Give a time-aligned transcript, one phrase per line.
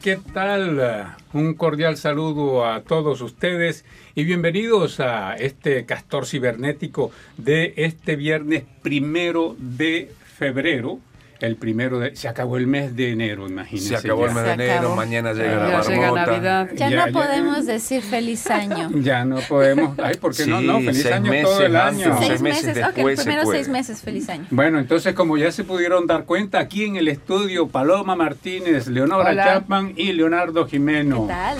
[0.00, 1.14] ¿qué tal?
[1.32, 3.84] Un cordial saludo a todos ustedes
[4.14, 10.98] y bienvenidos a este castor cibernético de este viernes primero de febrero
[11.40, 12.14] el primero de...
[12.16, 13.88] Se acabó el mes de enero, imagínense.
[13.88, 15.90] Se acabó el mes de enero, mañana llega la marmota.
[15.90, 16.70] Llega Navidad.
[16.74, 18.90] Ya, no podemos decir feliz año.
[18.94, 19.98] Ya no podemos.
[19.98, 20.60] Ay, ¿por qué no?
[20.60, 22.18] No, feliz año todo el año.
[22.18, 24.46] Seis, meses, después ok, primero seis meses, feliz año.
[24.50, 29.34] Bueno, entonces como ya se pudieron dar cuenta, aquí en el estudio Paloma Martínez, Leonora
[29.34, 31.26] Chapman y Leonardo Jimeno.
[31.26, 31.58] ¿Qué tal?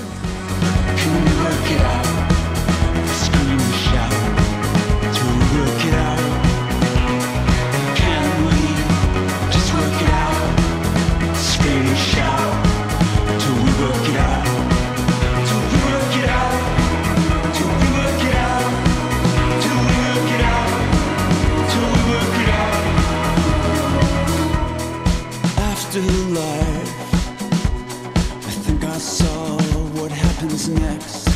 [30.69, 31.29] was next.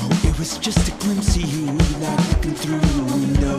[0.00, 1.66] Oh, it was just a glimpse of you,
[2.00, 3.58] like looking through a window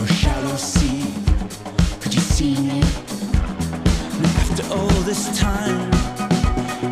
[0.00, 1.04] or shallow sea.
[2.00, 2.80] Could you see me?
[4.14, 5.90] And after all this time,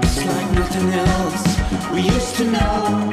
[0.03, 3.11] it's like nothing else we used to know.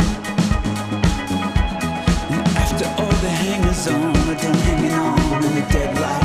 [2.31, 6.22] And after all the hangers on, we're done hanging on in the deadlight.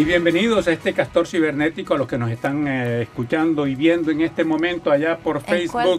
[0.00, 4.22] Bienvenidos a este castor cibernético, a los que nos están eh, escuchando y viendo en
[4.22, 5.98] este momento allá por Facebook,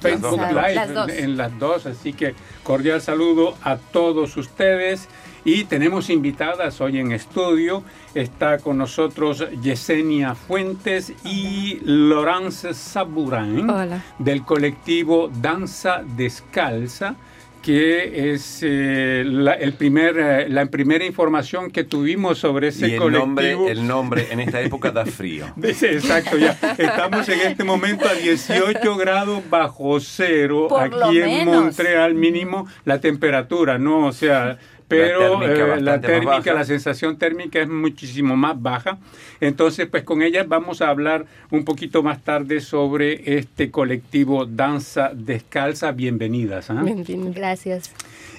[0.00, 1.86] Facebook Live, en, las dos.
[1.86, 2.34] Así que
[2.64, 5.08] cordial saludo a todos ustedes.
[5.44, 7.84] Y tenemos invitadas hoy en estudio.
[8.14, 17.14] Está con nosotros Yesenia Fuentes y Laurence Saburán del colectivo Danza Descalza
[17.62, 22.92] que es eh, la, el primer, eh, la primera información que tuvimos sobre ese y
[22.94, 23.26] el colectivo.
[23.26, 25.46] Nombre, el nombre en esta época da frío.
[25.62, 32.66] Exacto, ya estamos en este momento a 18 grados bajo cero aquí en Montreal mínimo
[32.84, 34.06] la temperatura, ¿no?
[34.06, 35.40] O sea, pero
[35.80, 38.98] la térmica, eh, la, sensación térmica es muchísimo más baja.
[39.40, 45.10] Entonces, pues con ella vamos a hablar un poquito más tarde sobre este colectivo Danza
[45.14, 45.92] Descalza.
[45.92, 46.70] Bienvenidas.
[46.70, 46.82] ¿ah?
[47.34, 47.92] Gracias.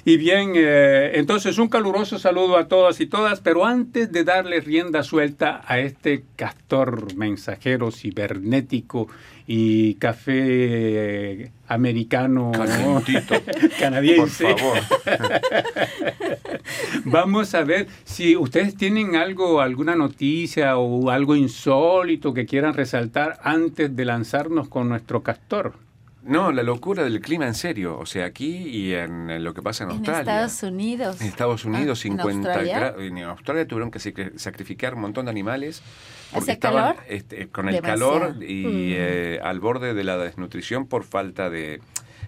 [0.06, 4.60] Y bien, eh, entonces un caluroso saludo a todas y todas, pero antes de darle
[4.60, 9.08] rienda suelta a este castor mensajero cibernético
[9.48, 12.52] y café americano
[13.80, 14.46] canadiense.
[14.46, 14.80] Por favor.
[17.06, 23.40] Vamos a ver si ustedes tienen algo, alguna noticia o algo insólito que quieran resaltar
[23.42, 25.76] antes de lanzarnos con nuestro castor.
[26.26, 27.98] No, la locura del clima en serio.
[28.00, 30.22] O sea, aquí y en lo que pasa en, Australia.
[30.22, 31.22] En Estados Unidos.
[31.22, 33.02] En Estados Unidos, 50 ah, grados.
[33.02, 34.00] En Australia tuvieron que
[34.38, 35.84] sacrificar un montón de animales
[36.34, 38.94] porque estaban este, con el calor y mm.
[38.96, 41.82] eh, al borde de la desnutrición por falta de,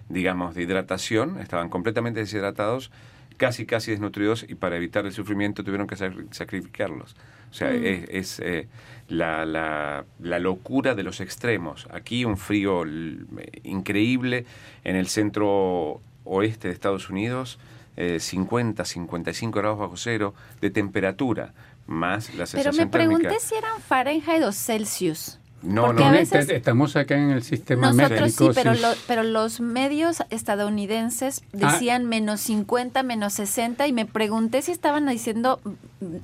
[0.08, 1.38] digamos, de hidratación.
[1.40, 2.90] Estaban completamente deshidratados
[3.36, 7.16] casi, casi desnutridos y para evitar el sufrimiento tuvieron que sacrificarlos.
[7.50, 7.84] O sea, mm.
[8.10, 8.68] es, eh,
[9.08, 11.86] la, la, la, locura de los extremos.
[11.90, 12.84] Aquí un frío
[13.62, 14.44] increíble
[14.84, 17.58] en el centro oeste de Estados Unidos,
[17.96, 21.54] 50, eh, 55 grados bajo cero de temperatura,
[21.86, 25.38] más la sensación Pero me pregunté si eran Fahrenheit o Celsius.
[25.66, 28.72] No, no, estamos acá en el sistema Nosotros sí, pero,
[29.06, 31.72] pero los medios estadounidenses ah.
[31.72, 35.60] decían menos 50, menos 60 y me pregunté si estaban diciendo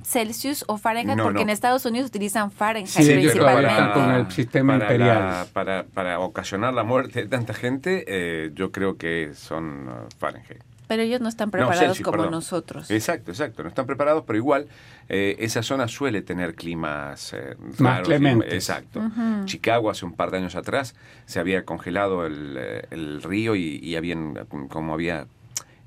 [0.03, 3.93] Celsius o Fahrenheit, porque en Estados Unidos utilizan Fahrenheit sí, principalmente.
[3.93, 5.45] con el sistema para imperial.
[5.51, 10.63] para, para, ocasionar la muerte de tanta gente, eh, yo creo que son uh, Fahrenheit.
[10.93, 12.91] Pero ellos no están preparados como nosotros.
[12.91, 13.63] Exacto, exacto.
[13.63, 14.67] No están preparados, pero igual
[15.09, 18.53] eh, esa zona suele tener climas eh, más clementes.
[18.53, 19.01] Exacto.
[19.45, 20.93] Chicago hace un par de años atrás
[21.25, 24.35] se había congelado el, eh, río y, habían,
[24.69, 25.25] como había,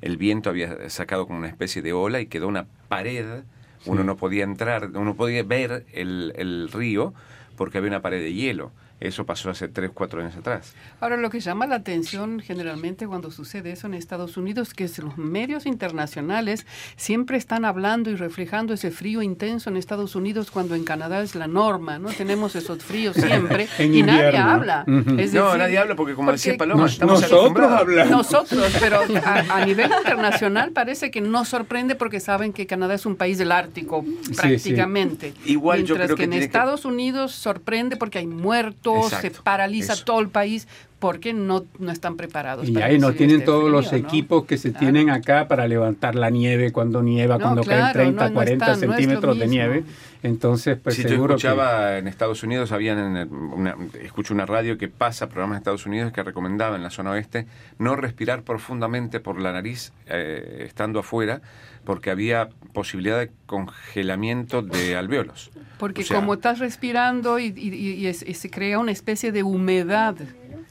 [0.02, 3.44] el viento había sacado como una especie de ola y quedó una pared.
[3.84, 7.14] Uno no podía entrar, uno podía ver el, el río
[7.56, 8.72] porque había una pared de hielo.
[8.98, 10.74] Eso pasó hace 3, 4 años atrás.
[11.00, 14.98] Ahora, lo que llama la atención generalmente cuando sucede eso en Estados Unidos, que es
[14.98, 16.66] los medios internacionales
[16.96, 21.34] siempre están hablando y reflejando ese frío intenso en Estados Unidos cuando en Canadá es
[21.34, 22.08] la norma, ¿no?
[22.08, 24.84] Tenemos esos fríos siempre y nadie habla.
[24.86, 28.10] no, nadie habla porque como decía Paloma, estamos nosotros hablamos.
[28.10, 33.16] Nosotros, pero a, nivel internacional parece que no sorprende porque saben que Canadá es un
[33.16, 35.34] país del Ártico, prácticamente.
[35.44, 40.20] Igual Mientras yo creo que, en Estados Unidos sorprende porque hay muertos se paraliza todo
[40.20, 40.66] el país
[40.98, 42.68] porque no, no están preparados.
[42.68, 46.30] Y ahí no tienen este todos los equipos que se tienen acá para levantar la
[46.30, 49.84] nieve cuando nieva, cuando caen 30, 40 centímetros de nieve.
[50.22, 55.28] Entonces, pues seguro yo escuchaba en Estados Unidos, habían una, escucho una radio que pasa
[55.28, 57.46] programas en Estados Unidos que recomendaba en la zona oeste
[57.78, 61.42] no respirar profundamente por la nariz eh, estando afuera
[61.84, 65.50] porque había posibilidad de congelamiento de alveolos.
[65.78, 70.16] Porque como estás respirando y, se crea una especie de humedad,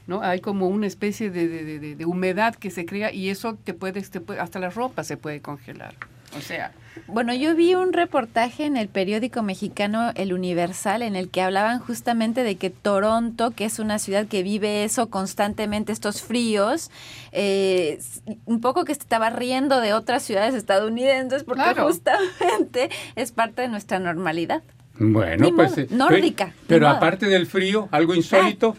[0.06, 0.22] ¿no?
[0.22, 4.40] Hay como una especie de, humedad que se crea y eso te puede, te puede,
[4.40, 5.94] hasta la ropa se puede congelar.
[6.36, 6.72] O sea,
[7.06, 11.78] bueno, yo vi un reportaje en el periódico mexicano El Universal en el que hablaban
[11.78, 16.90] justamente de que Toronto, que es una ciudad que vive eso constantemente, estos fríos,
[17.32, 18.00] eh,
[18.44, 23.98] un poco que estaba riendo de otras ciudades estadounidenses porque justamente es parte de nuestra
[23.98, 24.62] normalidad.
[24.98, 25.78] Bueno, pues...
[25.78, 26.52] Eh, nórdica.
[26.66, 28.76] Pero, aparte del frío, algo insólito.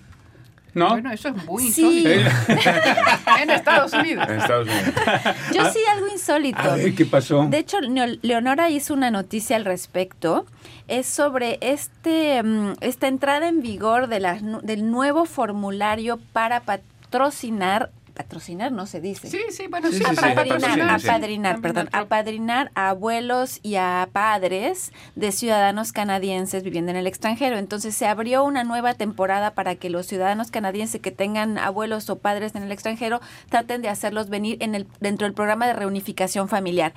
[0.78, 0.90] ¿No?
[0.90, 2.30] Bueno, eso es muy insólito.
[3.42, 4.30] en Estados Unidos.
[4.30, 4.94] En Estados Unidos.
[5.56, 6.60] Yo sí algo insólito.
[6.60, 7.48] A ver, ¿qué pasó?
[7.50, 10.46] De hecho, Leonora hizo una noticia al respecto.
[10.88, 17.90] Es sobre este mm, esta entrada en vigor de la, del nuevo formulario para patrocinar
[18.18, 19.30] patrocinar no se dice.
[19.30, 20.04] Sí, sí, bueno, sí.
[20.04, 27.06] apadrinar, apadrinar, perdón, apadrinar a abuelos y a padres de ciudadanos canadienses viviendo en el
[27.06, 27.58] extranjero.
[27.58, 32.18] Entonces se abrió una nueva temporada para que los ciudadanos canadienses que tengan abuelos o
[32.18, 36.50] padres en el extranjero traten de hacerlos venir en el dentro del programa de reunificación
[36.50, 36.94] familiar.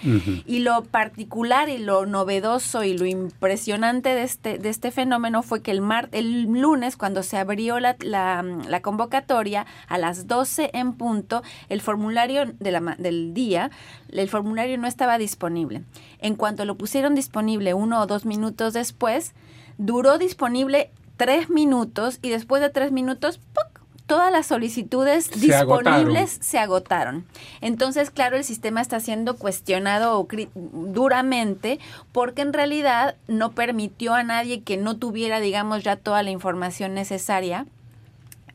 [0.46, 5.60] Y lo particular y lo novedoso y lo impresionante de este de este fenómeno fue
[5.60, 10.70] que el mar, el lunes cuando se abrió la, la, la convocatoria a las 12
[10.72, 11.09] en punto
[11.68, 13.70] el formulario de la, del día,
[14.10, 15.82] el formulario no estaba disponible.
[16.20, 19.34] En cuanto lo pusieron disponible uno o dos minutos después,
[19.78, 23.40] duró disponible tres minutos y después de tres minutos,
[24.10, 27.26] todas las solicitudes disponibles se agotaron.
[27.60, 31.78] Entonces, claro, el sistema está siendo cuestionado duramente
[32.10, 36.92] porque en realidad no permitió a nadie que no tuviera, digamos, ya toda la información
[36.92, 37.66] necesaria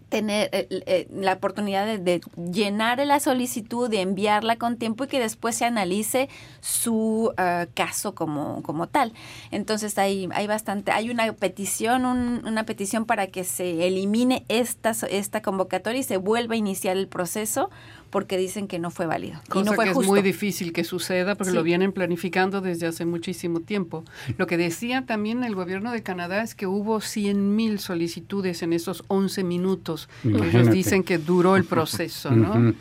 [0.10, 2.22] tener eh, eh, la oportunidad de,
[2.52, 6.30] llenar la solicitud, de enviarla con tiempo y que después se analice
[6.62, 9.14] su ah, caso como, como tal.
[9.52, 15.42] Entonces hay, hay bastante, hay una petición, una petición para que se elimine esta, esta
[15.42, 17.70] convocatoria y se vuelva a iniciar el proceso
[18.15, 19.41] porque dicen que no fue válido.
[19.50, 22.88] Cosa y no fue que es muy difícil que suceda porque lo vienen planificando desde
[22.88, 24.05] hace muchísimo tiempo.
[24.38, 28.72] Lo que decía también el gobierno de Canadá es que hubo 100 mil solicitudes en
[28.72, 30.07] esos 11 minutos.
[30.24, 32.74] Ellos dicen que duró el proceso, ¿no?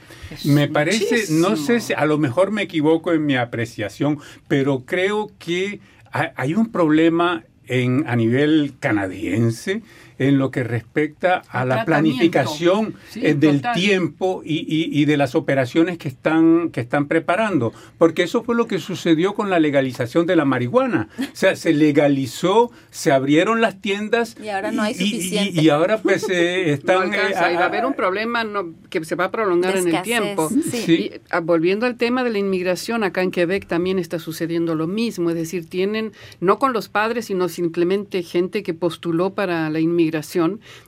[0.45, 5.33] me parece, no sé si a lo mejor me equivoco en mi apreciación, pero creo
[5.41, 5.81] que
[6.13, 9.83] hay un problema en, a nivel canadiense
[10.19, 15.99] en lo que respecta a la planificación eh, del tiempo y, y, de las operaciones
[15.99, 17.73] que están, que están preparando.
[17.99, 21.09] Porque eso fue lo que sucedió con la legalización de la marihuana.
[21.19, 24.37] O sea, se legalizó, se abrieron las tiendas.
[24.43, 25.61] Y ahora no hay suficiente.
[25.61, 27.11] Y, ahora pues eh, están...
[27.11, 28.45] No va a haber un problema
[28.91, 30.49] que se va a prolongar en el tiempo.
[30.71, 31.11] Sí.
[31.31, 35.31] Ah, volviendo al tema de la inmigración, acá en Quebec también está sucediendo lo mismo.
[35.31, 40.04] Es decir, tienen, no con los padres, sino simplemente gente que postuló para la inmigración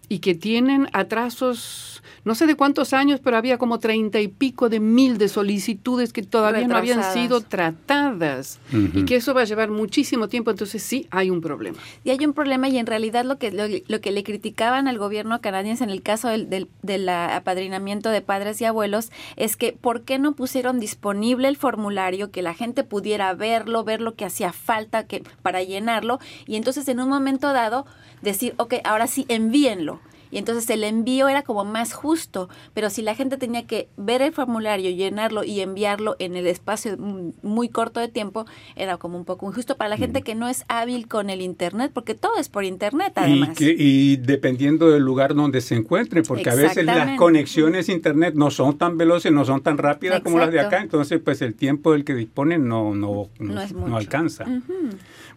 [0.09, 1.96] y que tienen atrasos,
[2.27, 6.13] no sé de cuántos años, pero había como treinta y pico de mil de solicitudes
[6.13, 10.83] que todavía no habían sido tratadas y que eso va a llevar muchísimo tiempo, entonces
[10.83, 11.79] sí hay un problema.
[12.03, 15.41] Y hay un problema y en realidad lo que, lo, que le criticaban al gobierno
[15.41, 20.19] canadiense en el caso del, del, apadrinamiento de padres y abuelos es que ¿por qué
[20.19, 25.07] no pusieron disponible el formulario que la gente pudiera verlo, ver lo que hacía falta
[25.07, 27.87] que, para llenarlo y entonces en un momento dado
[28.21, 30.01] decir, ok, ahora sí envíenlo.
[30.31, 34.23] Y entonces el envío era como más justo, pero si la gente tenía que ver
[34.23, 36.97] el formulario, llenarlo y enviarlo en el espacio
[37.43, 40.65] muy corto de tiempo, era como un poco injusto para la gente que no es
[40.69, 43.57] hábil con el Internet, porque todo es por Internet además.
[43.61, 48.79] Y, dependiendo del lugar donde se encuentre, porque a veces las conexiones Internet no son
[48.79, 52.05] tan veloces, no son tan rápidas como las de acá, entonces pues el tiempo del
[52.05, 54.45] que disponen no, no, no, alcanza.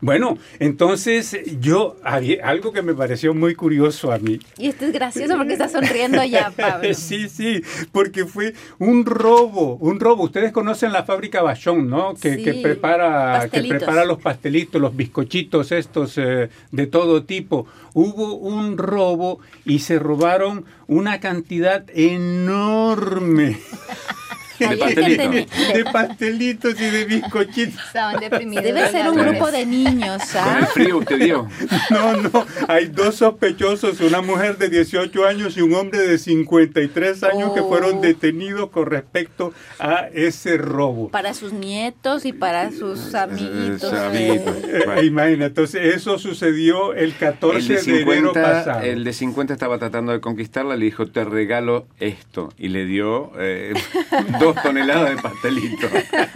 [0.01, 4.39] Bueno, entonces yo, había algo que me pareció muy curioso a mí.
[4.58, 6.93] Y esto es gracioso porque está sonriendo ya, Pablo.
[6.93, 10.24] sí, sí, porque fue un robo, un robo.
[10.24, 12.13] Ustedes conocen la fábrica Bachón, ¿no?
[12.15, 17.67] Que, prepara, que prepara los pastelitos, los bizcochitos estos eh, de todo tipo.
[17.93, 23.59] Hubo un robo y se robaron una cantidad enorme
[24.67, 25.73] de pastelitos.
[25.73, 27.85] De pastelitos y de bizcochitos.
[27.85, 28.63] Estaban deprimidos.
[28.63, 30.43] Debe ser un grupo de niños, ¿ah?
[30.43, 31.47] Con el frío usted dio.
[31.89, 32.45] No, no.
[32.67, 37.61] Hay dos sospechosos, una mujer de 18 años y un hombre de 53 años que
[37.61, 38.01] fueron oh.
[38.01, 41.09] detenidos con respecto a ese robo.
[41.09, 43.93] Para sus nietos y para sus amiguitos.
[43.93, 48.81] Eh, imagina, entonces eso sucedió el 14 de, enero pasado.
[48.81, 52.53] El de 50 estaba tratando de conquistarla, le dijo, te regalo esto.
[52.57, 53.73] Y le dio eh,
[54.56, 55.88] toneladas de pastelito,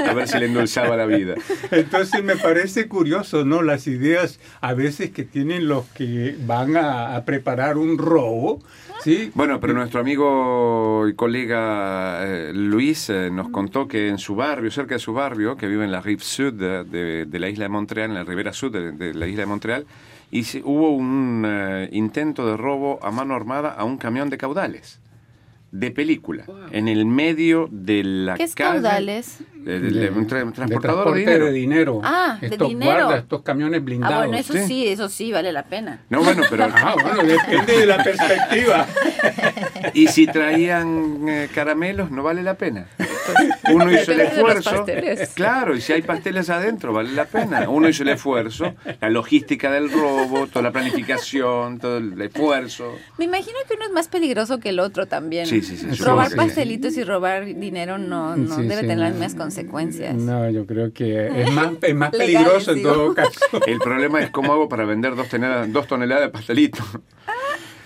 [0.08, 1.36] a ver si le endulzaba la vida.
[1.72, 3.62] Entonces me parece curioso, ¿no?
[3.62, 8.62] Las ideas a veces que tienen los que van a, preparar un robo,
[9.03, 9.32] ¿sí?
[9.34, 14.72] Bueno, pero nuestro amigo y colega eh, Luis eh, nos contó que en su barrio,
[14.72, 18.10] cerca de su barrio, que vive en la Rive Sud de, la isla de Montreal,
[18.10, 19.86] en la ribera sur de, la isla de Montreal,
[20.32, 25.00] y hubo un eh, intento de robo a mano armada a un camión de caudales
[25.73, 29.39] de película en el medio de la ¿Qué es caudales?
[29.55, 31.45] De, un transportador de dinero.
[31.45, 32.01] de dinero.
[32.03, 33.11] Ah, estos de dinero.
[33.15, 34.15] estos camiones blindados.
[34.15, 34.87] Ah, bueno, eso sí.
[34.87, 36.01] eso sí vale la pena.
[36.09, 38.85] No, bueno, pero ah, bueno, depende de la perspectiva.
[39.95, 42.87] y si traían eh, caramelos, no vale la pena.
[43.72, 44.86] Uno hizo el esfuerzo.
[45.36, 47.70] Claro, y si hay pasteles adentro, vale la pena.
[47.70, 52.96] Uno hizo el esfuerzo, la logística del robo, toda la planificación, todo el esfuerzo.
[53.17, 55.46] Me imagino que uno es más peligroso que el otro también.
[55.46, 56.03] Sí, sí, sí.
[56.03, 60.15] Robar pastelitos y robar dinero no, no debe tener las mismas consecuencias.
[60.15, 63.39] No, yo creo que es más, es más peligroso en todo caso.
[63.65, 66.86] El problema es cómo hago para vender dos toneladas, dos toneladas de pastelitos.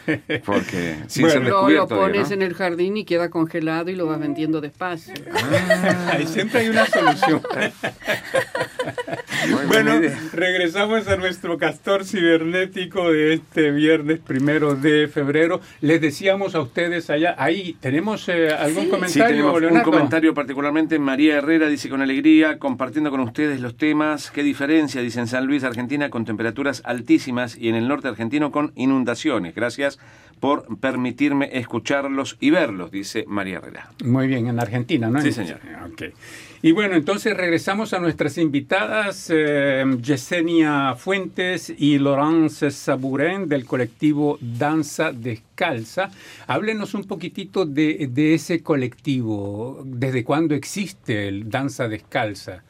[0.46, 4.20] Porque sin ser descubierto, lo pones en el jardín y queda congelado y lo vas
[4.20, 5.14] vendiendo despacio.
[5.34, 7.42] Ah, ahí siempre hay una solución.
[9.68, 10.00] bueno,
[10.34, 15.62] regresamos a nuestro castor cibernético de este viernes primero de febrero.
[15.82, 19.60] Les decíamos a ustedes allá, ahí tenemos eh, algún comentario.
[19.60, 21.00] Sí, un comentario particularmente.
[21.00, 24.32] María Herrera dice con alegría, compartiendo con ustedes los temas.
[24.32, 28.52] Qué diferencia, dice en San Luis, Argentina, con temperaturas altísimas y en el norte argentino
[28.52, 29.54] con inundaciones.
[29.54, 29.97] Gracias
[30.40, 33.92] por permitirme escucharlos y verlos, dice María Herrera.
[34.04, 35.22] Muy bien, en Argentina, ¿no?
[35.22, 35.60] Sí, señor.
[35.94, 36.14] Okay.
[36.62, 44.38] Y bueno, entonces regresamos a nuestras invitadas, eh, Yesenia Fuentes y Laurence Saburen del colectivo
[44.42, 46.10] Danza Descalza.
[46.48, 52.64] Háblenos un poquitito de, ese colectivo, ¿desde cuándo existe el Danza Descalza?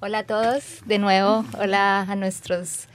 [0.00, 2.87] hola a todos, de nuevo, hola a nuestros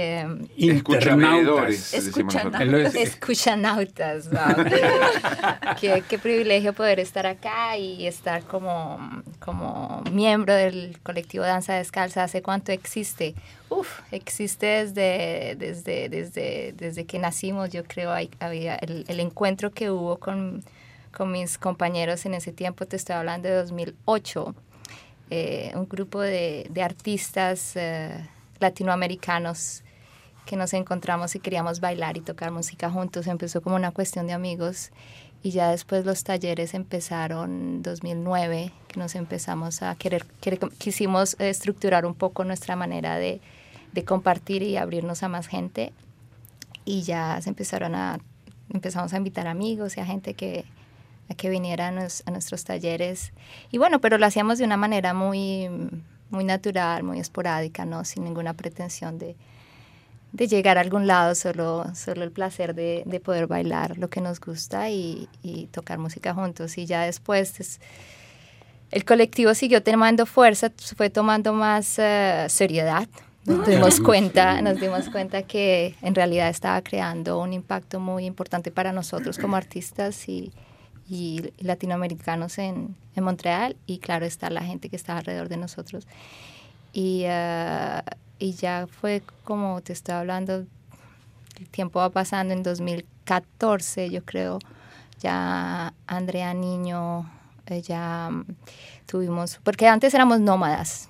[0.00, 0.24] eh,
[0.56, 1.92] internautas.
[1.92, 4.28] Escuchanautas.
[5.80, 12.22] qué, qué, privilegio poder estar acá y estar como, como miembro del colectivo Danza Descalza.
[12.22, 13.34] ¿Hace cuánto existe?
[13.70, 19.90] Uf, existe desde, desde, desde, desde que nacimos, yo creo, había el, el encuentro que
[19.90, 20.62] hubo con,
[21.10, 24.54] con mis compañeros en ese tiempo, te estoy hablando de 2008,
[25.30, 27.72] eh, un grupo de, de artistas...
[27.74, 28.12] Eh,
[28.60, 29.82] latinoamericanos
[30.48, 33.26] que nos encontramos y queríamos bailar y tocar música juntos.
[33.26, 34.92] Empezó como una cuestión de amigos
[35.42, 40.24] y ya después los talleres empezaron en 2009, que nos empezamos a querer,
[40.78, 43.42] quisimos estructurar un poco nuestra manera de,
[43.92, 45.92] de, compartir y abrirnos a más gente
[46.86, 48.18] y ya se empezaron a,
[48.72, 50.64] empezamos a invitar amigos y a gente que,
[51.28, 53.34] a que viniera a, nuestros talleres.
[53.70, 55.68] Y bueno, pero lo hacíamos de una manera muy,
[56.30, 58.06] muy natural, muy esporádica, ¿no?
[58.06, 59.36] Sin ninguna pretensión de,
[60.32, 64.20] de llegar a algún lado, solo, solo el placer de, de poder bailar lo que
[64.20, 66.76] nos gusta y, y, tocar música juntos.
[66.78, 67.80] Y ya después
[68.90, 73.08] el colectivo siguió tomando fuerza, fue tomando más eh, seriedad.
[73.44, 78.70] Nos dimos cuenta, nos dimos cuenta que en realidad estaba creando un impacto muy importante
[78.70, 80.52] para nosotros como artistas y,
[81.08, 86.06] y latinoamericanos en, en, Montreal y claro está la gente que está alrededor de nosotros.
[86.92, 88.02] Y uh,
[88.38, 90.64] y ya fue como te estoy hablando,
[91.58, 94.58] el tiempo va pasando en 2014, yo creo,
[95.20, 97.30] ya Andrea Niño,
[97.66, 98.44] eh, ya mm,
[99.06, 101.08] tuvimos, porque antes éramos nómadas,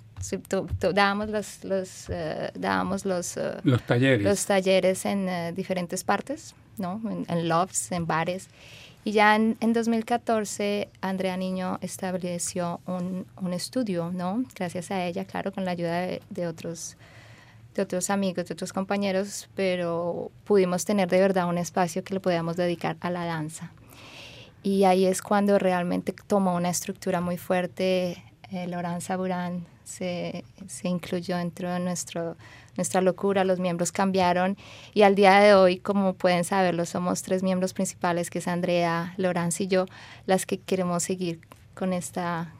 [0.93, 4.25] dábamos los, los uh, dábamos los, uh, los talleres.
[4.25, 8.49] los talleres en uh, diferentes partes no en, en lofts en bares.
[9.05, 15.25] Y ya en, en 2014 Andrea Niño estableció un, un, estudio no gracias a ella
[15.25, 16.97] claro con la ayuda de, de otros
[17.79, 22.21] de otros amigos, de otros compañeros, pero pudimos tener de verdad un espacio que le
[22.21, 23.73] podíamos dedicar a la danza.
[24.63, 28.23] Y ahí es cuando realmente tomó una estructura muy fuerte.
[28.51, 32.37] Eh, Laurent Saburán se, se, incluyó dentro de nuestro,
[32.77, 34.57] nuestra locura, los miembros cambiaron
[34.93, 39.15] y al día de hoy, como pueden saberlo, somos tres miembros principales, que es Andrea,
[39.17, 39.87] Laurence y yo,
[40.27, 41.41] las que queremos seguir
[41.75, 42.53] con esta,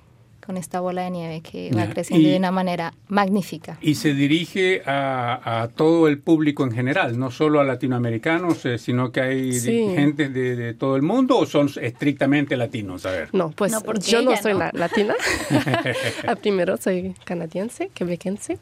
[0.49, 3.77] con esta bola de nieve que va creciendo de una manera magnífica.
[3.83, 9.13] Y se dirige a, todo el público en general, no solo a latinoamericanos, eh, sino
[9.13, 13.29] que hay gente de, todo el mundo o son estrictamente latinos, a ver.
[13.35, 13.75] No, pues
[14.07, 15.15] yo no soy latina.
[16.41, 18.59] Primero soy canadiense, quebequense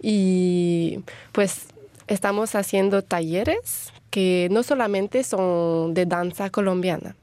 [0.00, 1.00] y
[1.32, 1.66] pues
[2.06, 7.16] estamos haciendo talleres que no solamente son de danza colombiana,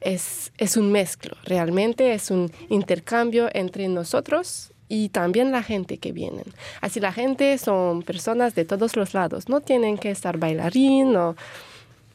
[0.00, 6.12] es, es un mezclo, realmente es un intercambio entre nosotros y también la gente que
[6.12, 6.44] vienen.
[6.80, 11.36] Así la gente son personas de todos los lados, no tienen que estar bailarín o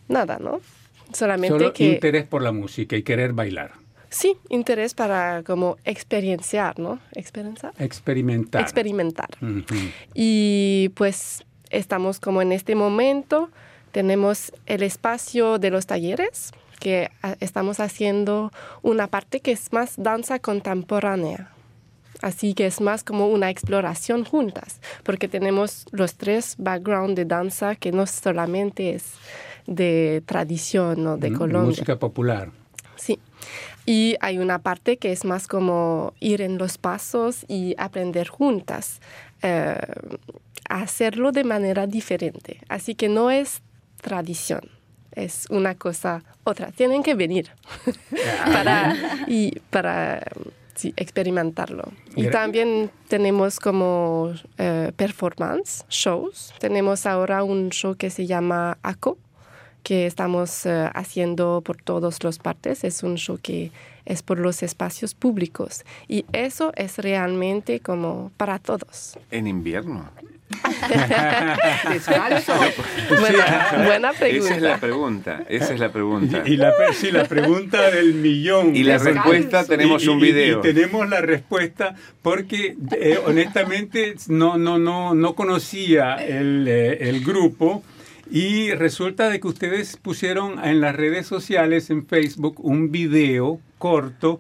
[0.08, 0.62] nada, ¿no?
[1.14, 1.94] Solamente Solo que...
[1.94, 3.74] interés por la música y querer bailar.
[4.10, 7.00] Sí, interés para como experienciar, ¿no?
[7.14, 7.74] Experimentar.
[7.80, 8.62] Experimentar.
[8.62, 9.30] Experimentar.
[10.14, 13.50] Y pues estamos como en este momento,
[13.92, 16.52] tenemos el espacio de los talleres,
[16.84, 21.50] que ah, estamos haciendo una parte que es más danza contemporánea.
[22.22, 27.76] Así que es más como una exploración juntas, porque tenemos los tres backgrounds de danza
[27.76, 29.14] que no solamente es
[29.66, 31.70] de tradición o de mm, Colombia.
[31.70, 32.52] Música popular.
[32.98, 33.18] Sí.
[33.86, 39.00] Y hay una parte que es más como ir en los pasos y aprender juntas,
[39.42, 39.78] eh,
[40.70, 42.60] hacerlo de manera diferente.
[42.68, 43.62] Así que no es
[44.02, 44.70] tradición,
[45.16, 46.72] es una cosa otra.
[46.72, 47.50] Tienen que venir
[48.54, 48.96] para,
[49.28, 50.22] y para
[50.96, 51.92] experimentarlo.
[52.16, 56.54] Y también tenemos como eh, performance, shows.
[56.60, 59.18] Tenemos ahora un show que se llama ACO,
[59.84, 62.84] que estamos eh, haciendo por todas las partes.
[62.84, 63.72] Es un show que
[64.06, 65.86] es por los espacios públicos.
[66.08, 69.18] Y eso es realmente como para todos.
[69.32, 70.10] En invierno.
[73.86, 74.28] buena, pregunta.
[74.28, 75.44] Esa es la pregunta.
[75.50, 76.44] Esa es la pregunta.
[76.46, 78.76] Y, la, sí, la pregunta del millón.
[78.76, 80.60] Y la respuesta tenemos un video.
[80.60, 87.24] Y, tenemos la respuesta porque eh, honestamente no, no, no, no conocía el, eh, el
[87.24, 87.84] grupo.
[88.30, 94.40] Y resulta de que ustedes pusieron en las redes sociales, en Facebook, un video corto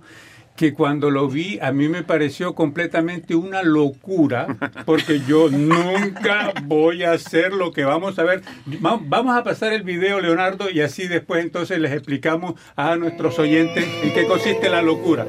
[0.55, 4.47] que cuando lo vi a mí me pareció completamente una locura,
[4.85, 8.43] porque yo nunca voy a hacer lo que vamos a ver.
[8.65, 13.85] Vamos a pasar el video, Leonardo, y así después entonces les explicamos a nuestros oyentes
[14.03, 15.25] en qué consiste la locura.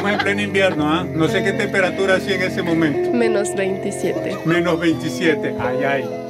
[0.00, 1.04] Estamos en pleno invierno, ¿ah?
[1.04, 3.12] No sé qué temperatura hacía en ese momento.
[3.12, 4.38] Menos 27.
[4.46, 5.54] Menos 27.
[5.60, 6.29] Ay, ay.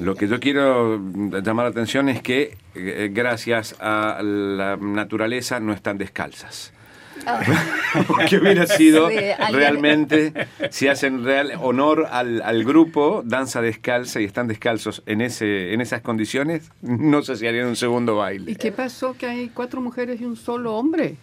[0.00, 0.98] Lo que yo quiero
[1.42, 6.72] llamar la atención es que eh, gracias a la naturaleza no están descalzas.
[8.06, 9.08] Porque hubiera sido
[9.52, 10.32] realmente,
[10.70, 16.00] si hacen real honor al, grupo, danza descalza y están descalzos en, ese, en esas
[16.00, 18.52] condiciones, no sé si harían un segundo baile.
[18.52, 21.16] ¿Y qué pasó que hay cuatro mujeres y un solo hombre?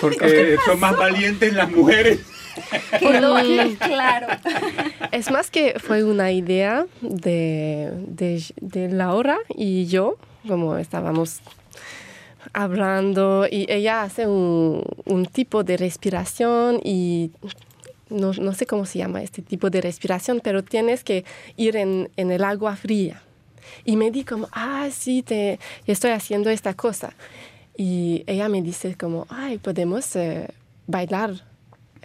[0.00, 2.20] Porque son más valientes las mujeres.
[3.78, 4.26] claro.
[5.12, 10.16] Es más que fue una idea de, de, de Laura y yo,
[10.48, 11.40] como estábamos
[12.52, 17.30] hablando y ella hace un, un tipo de respiración y
[18.10, 21.24] no, no, sé cómo se llama este tipo de respiración, pero tienes que
[21.56, 23.22] ir en, en el agua fría.
[23.84, 27.14] Y me di como, ah, sí, te, estoy haciendo esta cosa.
[27.76, 30.48] Y ella me dice como, ay, podemos eh,
[30.86, 31.44] bailar,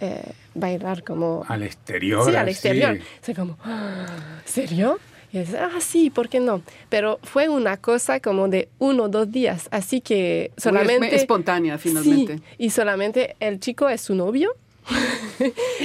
[0.00, 1.44] eh, bailar como...
[1.48, 2.28] Al exterior.
[2.28, 2.98] Sí, al exterior.
[3.20, 3.34] Sí.
[3.34, 4.06] como, ah,
[4.44, 4.98] ¿serio?
[5.32, 6.62] Y dice, ah, sí, ¿por qué no?
[6.88, 11.06] Pero fue una cosa como de uno o dos días, así que solamente...
[11.06, 12.38] Muy espontánea, finalmente.
[12.38, 14.54] Sí, y solamente el chico es su novio.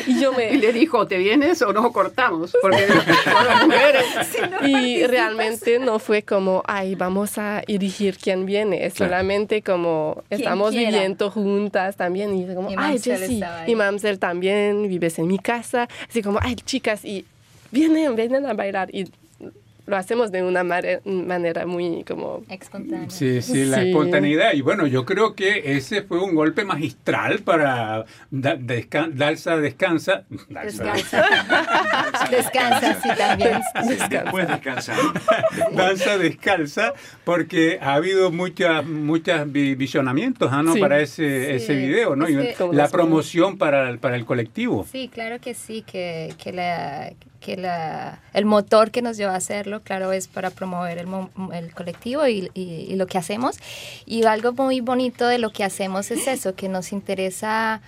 [0.08, 0.52] Y yo me...
[0.54, 2.56] Y le dijo, ¿te vienes o no cortamos?
[2.62, 2.88] Porque
[4.66, 8.86] y realmente no fue como, ay, vamos a elegir quién viene.
[8.86, 12.36] Es solamente como, estamos viviendo juntas también.
[12.38, 15.88] Y como, ay, Jessie, y Mamsel también, vives en mi casa.
[16.10, 17.26] Así como, ay, chicas, y
[17.72, 18.94] vienen, vienen a bailar.
[18.94, 19.10] Y
[19.86, 22.44] lo hacemos de una manera muy como...
[22.50, 23.10] Espontánea.
[23.10, 24.54] Sí, sí, la espontaneidad.
[24.54, 30.24] Y bueno, yo creo que ese fue un golpe magistral para Dalsa Descansa.
[30.30, 31.26] Descansa.
[32.32, 33.62] descansa, sí, también.
[33.88, 34.32] Descansa.
[34.32, 34.98] Puedes descansar.
[35.74, 36.94] Danza Descalza,
[37.24, 40.76] porque ha habido muchas muchas visionamientos ¿ah, ¿no?
[40.76, 42.26] para ese, ese video, ¿no?
[42.72, 44.86] la promoción para, para el colectivo.
[44.92, 49.38] Sí, claro que sí, que, que la que la, el motor que nos lleva a
[49.38, 51.08] hacerlo, claro, es para promover el,
[51.54, 53.58] el colectivo y, y, lo que hacemos.
[54.06, 57.82] Y algo muy bonito de lo que hacemos es eso, que nos interesa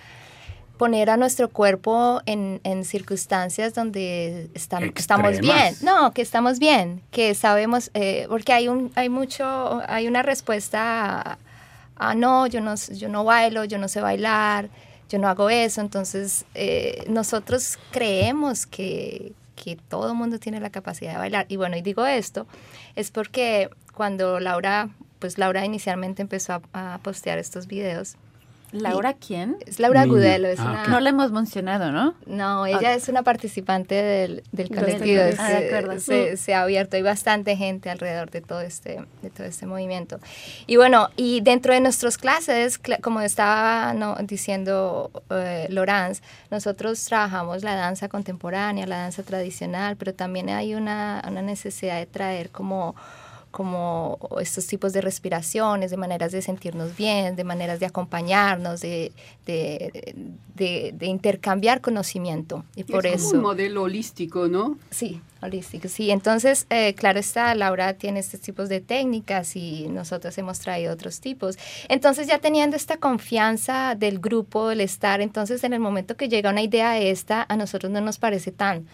[0.78, 5.74] poner a nuestro cuerpo en, en circunstancias donde estamos bien.
[5.82, 11.38] No, que estamos bien, que sabemos, eh, porque hay, un, hay mucho, hay una respuesta
[11.96, 14.70] a, no, yo no, yo no bailo, yo no sé bailar,
[15.10, 15.80] yo no hago eso.
[15.80, 19.32] Entonces, eh, nosotros creemos que,
[19.62, 21.46] que todo mundo tiene la capacidad de bailar.
[21.48, 22.46] Y bueno, y digo esto,
[22.94, 28.16] es porque cuando Laura, pues Laura inicialmente empezó a, postear estos videos,
[28.72, 29.56] ¿Laura quién?
[29.66, 30.48] Es Laura Gudelo.
[30.48, 32.14] Es ah, No la hemos mencionado, ¿no?
[32.26, 35.22] No, ella es una participante del, del colectivo.
[35.38, 39.66] Ah, se, se, ha abierto, hay bastante gente alrededor de todo este, de todo este
[39.66, 40.18] movimiento.
[40.66, 47.62] Y bueno, y dentro de nuestras clases, como estaba no, diciendo eh, Lorenz, nosotros trabajamos
[47.62, 52.94] la danza contemporánea, la danza tradicional, pero también hay una, una necesidad de traer como
[53.50, 59.12] como estos tipos de respiraciones, de maneras de sentirnos bien, de maneras de acompañarnos, de,
[59.46, 62.64] de, intercambiar conocimiento.
[62.76, 64.78] Y por es como un modelo holístico, ¿no?
[64.90, 66.10] Sí, holístico, sí.
[66.10, 71.20] Entonces, eh, claro está, Laura tiene estos tipos de técnicas y nosotros hemos traído otros
[71.20, 71.56] tipos.
[71.88, 76.50] Entonces, ya teniendo esta confianza del grupo, el estar, entonces en el momento que llega
[76.50, 78.86] una idea esta, a nosotros no nos parece tan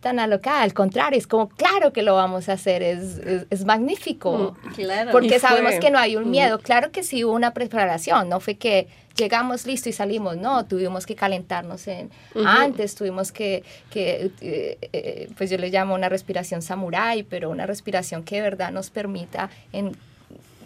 [0.00, 4.56] tan alocada, al contrario, es como, claro que lo vamos a hacer, es, es, magnífico,
[4.62, 5.10] mm, claro.
[5.10, 6.30] porque sabemos que no hay un mm.
[6.30, 10.64] miedo, claro que sí hubo una preparación, no fue que llegamos listo y salimos, no,
[10.64, 12.10] tuvimos que calentarnos en,
[12.44, 17.66] antes, tuvimos que, que eh, eh, pues yo le llamo una respiración samurai, pero una
[17.66, 19.96] respiración que de verdad nos permita en,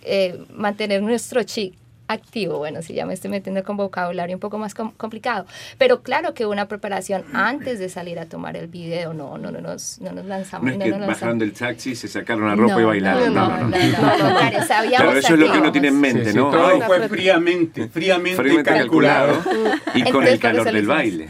[0.03, 1.75] eh, mantener nuestro chi
[2.09, 2.59] activo.
[2.59, 5.47] Bueno, si ya me estoy metiendo con vocabulario un poco más complicado.
[5.79, 9.61] Pero claro que una preparación antes de salir a tomar el video, no, no, no,
[9.61, 10.77] nos, no nos lanzamos.
[10.77, 13.35] No es que bajaron del taxi, se sacaron la ropa y bailaron.
[13.35, 13.69] No, no, no.
[13.69, 14.39] no,
[14.89, 16.51] claro, eso es lo que uno tiene en mente, ¿no?
[16.51, 19.43] todo fue fríamente, fríamente, calculado.
[19.95, 21.29] y con el calor del baile.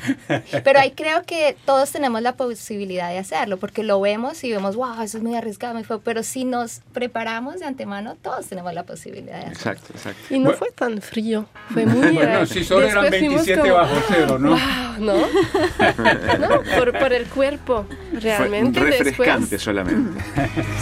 [0.64, 4.76] Pero ahí creo que todos tenemos la posibilidad de hacerlo, porque lo vemos y vemos,
[4.76, 9.38] wow, eso es muy arriesgado, pero si nos preparamos de antemano, todos tenemos la posibilidad
[9.38, 9.72] de hacerlo.
[9.72, 10.34] Exacto, exacto.
[10.34, 11.46] Y no fue tan frío.
[11.72, 12.12] Fue muy...
[12.12, 14.56] bueno, si solo eran 27 bajo cero, ¿no?
[14.98, 15.16] ¿no?
[16.38, 18.78] no por, por, el cuerpo, realmente.
[18.78, 20.20] Fue refrescante solamente.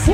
[0.04, 0.12] sí.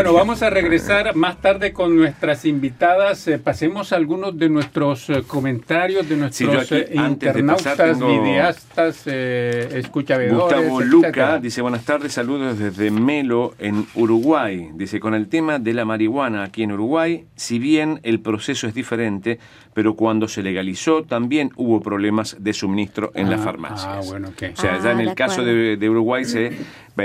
[0.00, 3.28] Bueno, vamos a regresar más tarde con nuestras invitadas.
[3.28, 10.70] Eh, pasemos algunos de nuestros eh, comentarios, de nuestros eh, internautas, videastas, escuchavedores.
[10.70, 14.70] Gustavo Luca dice, buenas tardes, saludos desde Melo, en Uruguay.
[14.72, 18.72] Dice, con el tema de la marihuana aquí en Uruguay, si bien el proceso es
[18.72, 19.38] diferente,
[19.80, 23.88] pero cuando se legalizó también hubo problemas de suministro en las ah, farmacias.
[23.88, 24.52] Ah, bueno, okay.
[24.52, 26.52] O sea, ya en ah, el caso de, de Uruguay se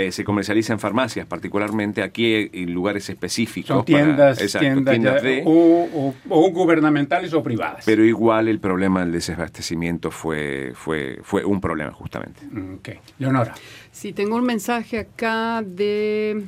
[0.09, 3.75] se comercializa en farmacias, particularmente aquí en lugares específicos.
[3.75, 6.13] Son tiendas, tiendas, o,
[6.51, 7.83] gubernamentales o privadas.
[7.85, 12.41] Pero igual el problema del desabastecimiento fue, fue, fue un problema justamente.
[12.51, 12.89] Mm, ok.
[13.19, 13.53] Leonora.
[13.95, 16.43] Sí, tengo un mensaje acá de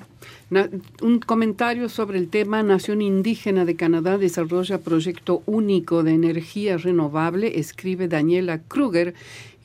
[1.01, 7.57] un comentario sobre el tema Nación Indígena de Canadá desarrolla proyecto único de energía renovable,
[7.57, 9.13] escribe Daniela Kruger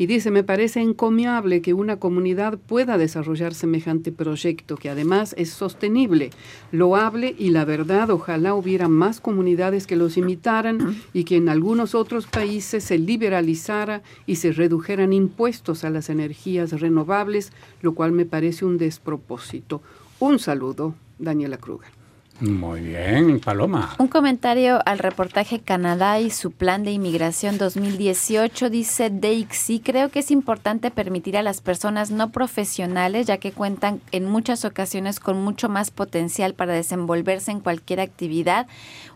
[0.03, 5.51] y dice, me parece encomiable que una comunidad pueda desarrollar semejante proyecto, que además es
[5.51, 6.31] sostenible,
[6.73, 11.95] loable y la verdad, ojalá hubiera más comunidades que los imitaran y que en algunos
[11.95, 18.27] otros países se liberalizara y se redujeran impuestos a las energías renovables, lo cual me
[18.27, 19.83] parece un despropósito.
[20.19, 22.02] Un saludo, Daniela Kruger.
[22.43, 23.95] Muy bien, Paloma.
[23.99, 30.19] Un comentario al reportaje Canadá y su plan de inmigración 2018 dice Deixi, creo que
[30.19, 35.41] es importante permitir a las personas no profesionales, ya que cuentan en muchas ocasiones con
[35.41, 38.67] mucho más potencial para desenvolverse en cualquier actividad.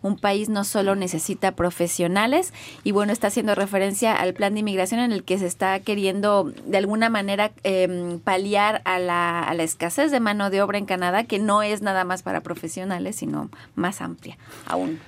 [0.02, 5.00] Un país no solo necesita profesionales y bueno, está haciendo referencia al plan de inmigración
[5.00, 9.64] en el que se está queriendo de alguna manera em, paliar a la, a la
[9.64, 13.50] escasez de mano de obra en Canadá, que no es nada más para profesionales sino
[13.74, 14.98] más amplia aún.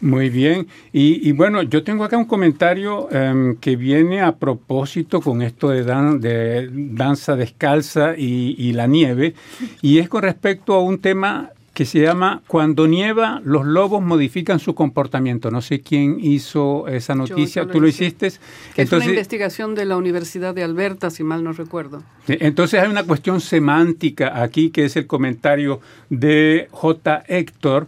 [0.00, 0.68] Muy bien.
[0.92, 6.68] Y, bueno, yo tengo acá un comentario em, que viene a propósito con esto de,
[6.70, 9.34] danza descalza y, y, la nieve,
[9.82, 14.58] y es con respecto a un tema que se llama Cuando nieva, los lobos modifican
[14.58, 15.52] su comportamiento.
[15.52, 18.26] No sé quién hizo esa noticia, tú lo hiciste.
[18.26, 22.02] es una investigación de la Universidad de Alberta, si mal no recuerdo.
[22.26, 27.22] Entonces hay una cuestión semántica aquí, que es el comentario de J.
[27.28, 27.86] Héctor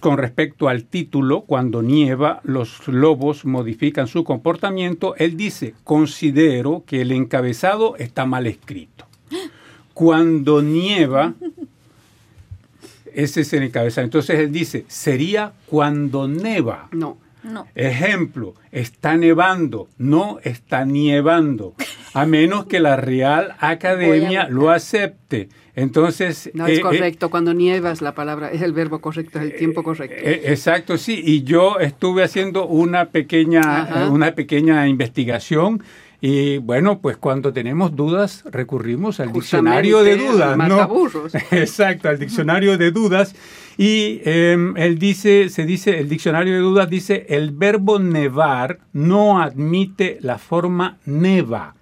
[0.00, 5.14] con respecto al título, cuando nieva, los lobos modifican su comportamiento.
[5.14, 9.06] Él dice, considero que el encabezado está mal escrito.
[9.94, 11.34] Cuando nieva,
[13.14, 14.04] ese es el encabezado.
[14.04, 16.88] Entonces él dice, sería cuando neva.
[16.92, 17.18] No.
[17.42, 17.66] No.
[17.74, 21.74] Ejemplo, está nevando, no está nievando,
[22.12, 25.48] a menos que la Real Academia lo acepte.
[25.74, 26.50] Entonces...
[26.52, 29.56] No es eh, eh, correcto, cuando nievas la palabra es el verbo correcto, es el
[29.56, 30.16] tiempo correcto.
[30.18, 35.82] Eh, exacto, sí, y yo estuve haciendo una pequeña, una pequeña investigación
[36.20, 41.08] y bueno, pues cuando tenemos dudas recurrimos al diccionario de dudas, ¿no?
[41.50, 43.34] Exacto, al diccionario de dudas.
[43.78, 49.40] Y em, él dice, se dice, el diccionario de dudas dice, el verbo nevar no
[49.40, 51.74] admite la forma neva.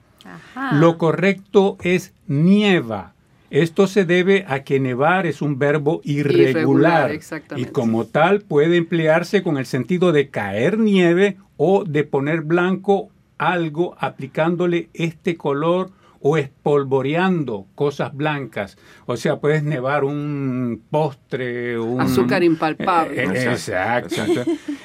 [0.72, 3.14] Lo correcto es nieva.
[3.51, 7.18] Esto se debe a que nevar es un verbo irregular,
[7.57, 13.09] y como tal puede emplearse con el sentido de caer nieve o de poner blanco
[13.38, 18.77] algo aplicándole este color o espolvoreando cosas blancas.
[19.07, 22.01] O sea, puedes nevar un postre, un...
[22.01, 23.22] Azúcar impalpable.
[23.22, 24.16] Eh, eh, exacto.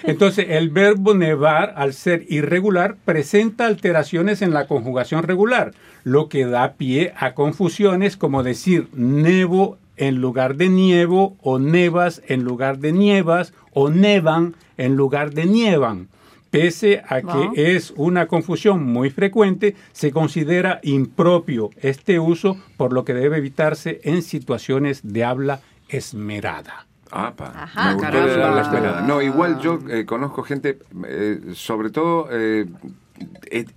[0.04, 6.46] Entonces, el verbo nevar, al ser irregular, presenta alteraciones en la conjugación regular, lo que
[6.46, 12.80] da pie a confusiones como decir nevo en lugar de nievo, o nevas en lugar
[12.80, 16.10] de nievas, o nevan en lugar de nievan.
[16.54, 23.04] Pese a que es una confusión muy frecuente, se considera impropio este uso, por lo
[23.04, 26.86] que debe evitarse en situaciones de habla esmerada.
[27.10, 29.02] Ajá, me la esmerada.
[29.02, 32.68] No, igual yo eh, conozco gente, eh, sobre todo eh,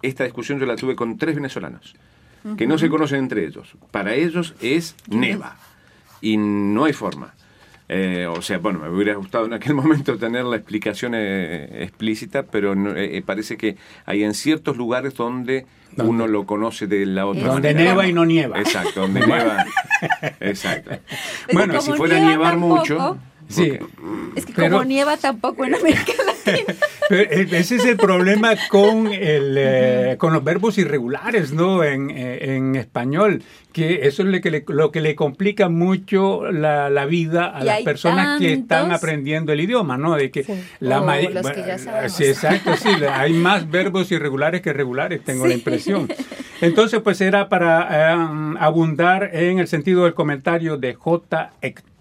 [0.02, 1.94] esta discusión yo la tuve con tres venezolanos,
[2.58, 3.74] que no se conocen entre ellos.
[3.90, 5.56] Para ellos es neva
[6.20, 7.32] y no hay forma.
[7.88, 12.44] Eh, o sea, bueno, me hubiera gustado en aquel momento tener la explicación eh, explícita,
[12.44, 17.46] pero eh, parece que hay en ciertos lugares donde uno lo conoce de la otra
[17.46, 18.58] Donde nieva y no nieva.
[18.58, 19.64] Exacto, donde nieva.
[20.40, 20.98] Exacto.
[21.52, 23.18] Bueno, si fuera a nievar mucho...
[23.48, 23.78] Sí.
[24.34, 26.74] Es que como nieva tampoco en América Latina.
[27.08, 31.84] E, ese es el problema con, el, eh, con los verbos irregulares, ¿no?
[31.84, 36.50] En, eh, en español, que eso es lo que le, lo que le complica mucho
[36.50, 40.16] la, la vida a las personas que están aprendiendo el idioma, ¿no?
[40.16, 40.44] De que
[40.80, 46.08] la Sí, exacto, sí, hay más verbos irregulares que regulares, tengo la impresión.
[46.60, 51.52] Entonces, pues era para eh, abundar en el sentido del comentario de J.
[51.60, 51.95] Héctor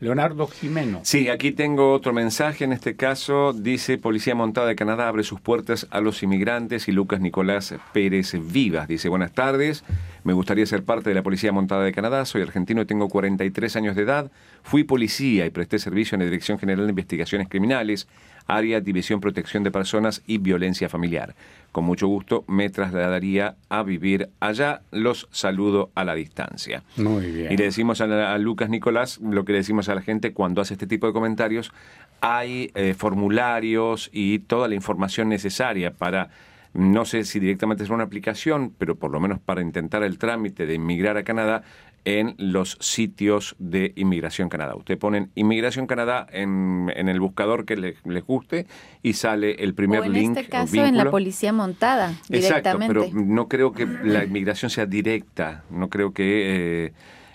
[0.00, 1.00] Leonardo Jimeno.
[1.04, 2.64] Sí, aquí tengo otro mensaje.
[2.64, 6.92] En este caso dice, Policía Montada de Canadá abre sus puertas a los inmigrantes y
[6.92, 8.88] Lucas Nicolás Pérez Vivas.
[8.88, 9.84] Dice, buenas tardes,
[10.24, 12.24] me gustaría ser parte de la Policía Montada de Canadá.
[12.24, 14.30] Soy argentino y tengo 43 años de edad.
[14.62, 18.08] Fui policía y presté servicio en la Dirección General de Investigaciones Criminales
[18.46, 21.34] área División Protección de Personas y Violencia Familiar.
[21.72, 24.82] Con mucho gusto me trasladaría a vivir allá.
[24.90, 26.82] Los saludo a la distancia.
[26.96, 27.50] Muy bien.
[27.50, 30.74] Y le decimos a, Lucas Nicolás lo que le decimos a la gente cuando hace
[30.74, 31.72] este tipo de comentarios.
[32.20, 36.28] Hay eh, formularios y toda la información necesaria para
[36.74, 40.64] no sé si directamente es una aplicación, pero por lo menos para intentar el trámite
[40.64, 41.64] de inmigrar a Canadá,
[42.04, 44.74] en los sitios de Inmigración Canadá.
[44.74, 48.66] Usted ponen Inmigración Canadá en, el buscador que les guste
[49.02, 50.32] y sale el primer o en link.
[50.32, 52.98] En este caso, en la policía montada, directamente.
[52.98, 55.64] Exacto, pero no creo que la inmigración sea directa.
[55.70, 56.86] No creo que.
[56.86, 56.92] Eh,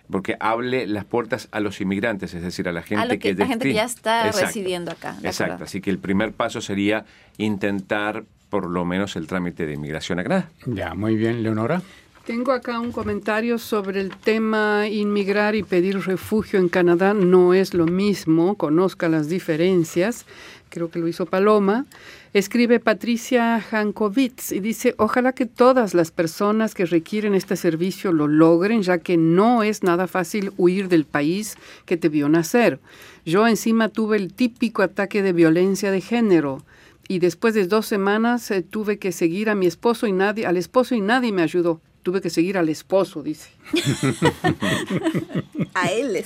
[0.10, 3.68] porque hable las puertas a los inmigrantes, es decir, a la gente que, la gente
[3.68, 5.18] que ya está residiendo acá.
[5.22, 7.04] Exacto, así que el primer paso sería
[7.38, 10.50] intentar por lo menos el trámite de inmigración a Canadá.
[10.66, 11.82] Ya, muy bien, Leonora.
[12.28, 17.14] Tengo acá un comentario sobre el tema inmigrar y pedir refugio en Canadá.
[17.14, 20.26] No es lo mismo, conozca las diferencias.
[20.68, 21.86] Creo que lo hizo Paloma.
[22.34, 28.28] Escribe Patricia Jankovitz y dice, ojalá que todas las personas que requieren este servicio lo
[28.28, 31.56] logren, ya que no es nada fácil huir del país
[31.86, 32.82] que te vio nacer.
[33.26, 36.62] Yo encima tuve el típico ataque de violencia de género
[37.08, 40.58] y después de dos semanas eh, tuve que seguir a mi esposo y nadie, al
[40.58, 43.50] esposo y nadie me ayudó tuve que seguir al esposo, dice.
[45.74, 46.24] a él.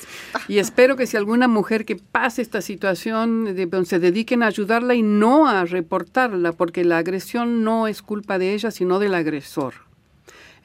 [0.47, 3.47] Y espero que si alguna mujer que pase esta situación
[3.85, 8.53] se dediquen a ayudarla y no a reportarla, porque la agresión no es culpa de
[8.53, 9.73] ella, sino del agresor.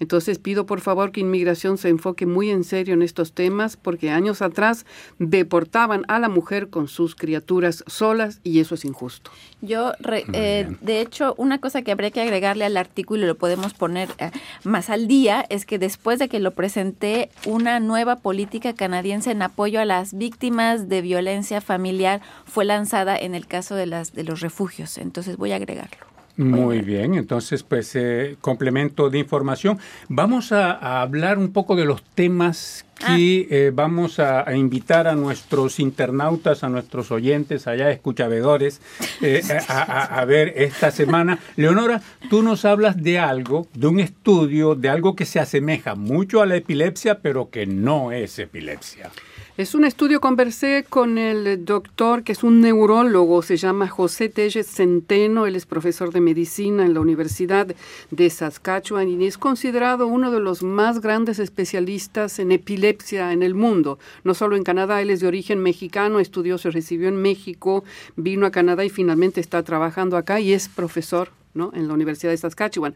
[0.00, 4.10] Entonces pido por favor que inmigración se enfoque muy en serio en estos temas porque
[4.10, 4.86] años atrás
[5.18, 9.30] deportaban a la mujer con sus criaturas solas y eso es injusto.
[9.62, 9.92] Yo,
[10.32, 14.10] eh, de hecho, una cosa que habría que agregarle al artículo y lo podemos poner
[14.18, 14.30] eh,
[14.64, 19.42] más al día es que después de que lo presenté, una nueva política canadiense en
[19.42, 24.24] apoyo a las víctimas de violencia familiar fue lanzada en el caso de, las, de
[24.24, 24.98] los refugios.
[24.98, 26.15] Entonces voy a agregarlo.
[26.36, 29.78] Muy bien, entonces pues eh, complemento de información.
[30.08, 33.54] Vamos a, hablar un poco de los temas que ah.
[33.54, 38.82] eh, vamos a, invitar a nuestros internautas, a nuestros oyentes, allá escuchabedores,
[39.22, 41.38] eh, a, a, ver esta semana.
[41.56, 46.42] Leonora, tú nos hablas de algo, de un estudio, de algo que se asemeja mucho
[46.42, 49.10] a la epilepsia, pero que no es epilepsia.
[49.56, 54.66] Es un estudio, conversé con el doctor que es un neurólogo, se llama José Telles
[54.66, 57.66] Centeno, él es profesor de medicina en la Universidad
[58.10, 63.54] de Saskatchewan y es considerado uno de los más grandes especialistas en epilepsia en el
[63.54, 67.82] mundo, no solo en Canadá, él es de origen mexicano, estudió, se recibió en México,
[68.14, 71.30] vino a Canadá y finalmente está trabajando acá y es profesor
[71.74, 72.94] en la Universidad de Saskatchewan.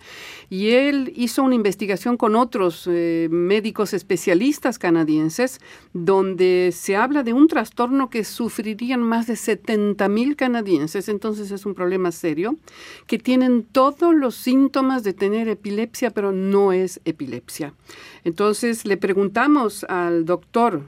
[0.49, 5.61] Y él hizo una investigación con otros eh, médicos especialistas canadienses
[5.93, 11.67] donde se habla de un trastorno que sufrirían más de 70 mil canadienses, entonces es
[11.67, 12.57] un problema serio,
[13.07, 17.75] que tienen todos los síntomas de tener epilepsia, pero no es epilepsia.
[18.25, 20.83] Entonces le preguntamos al doctor,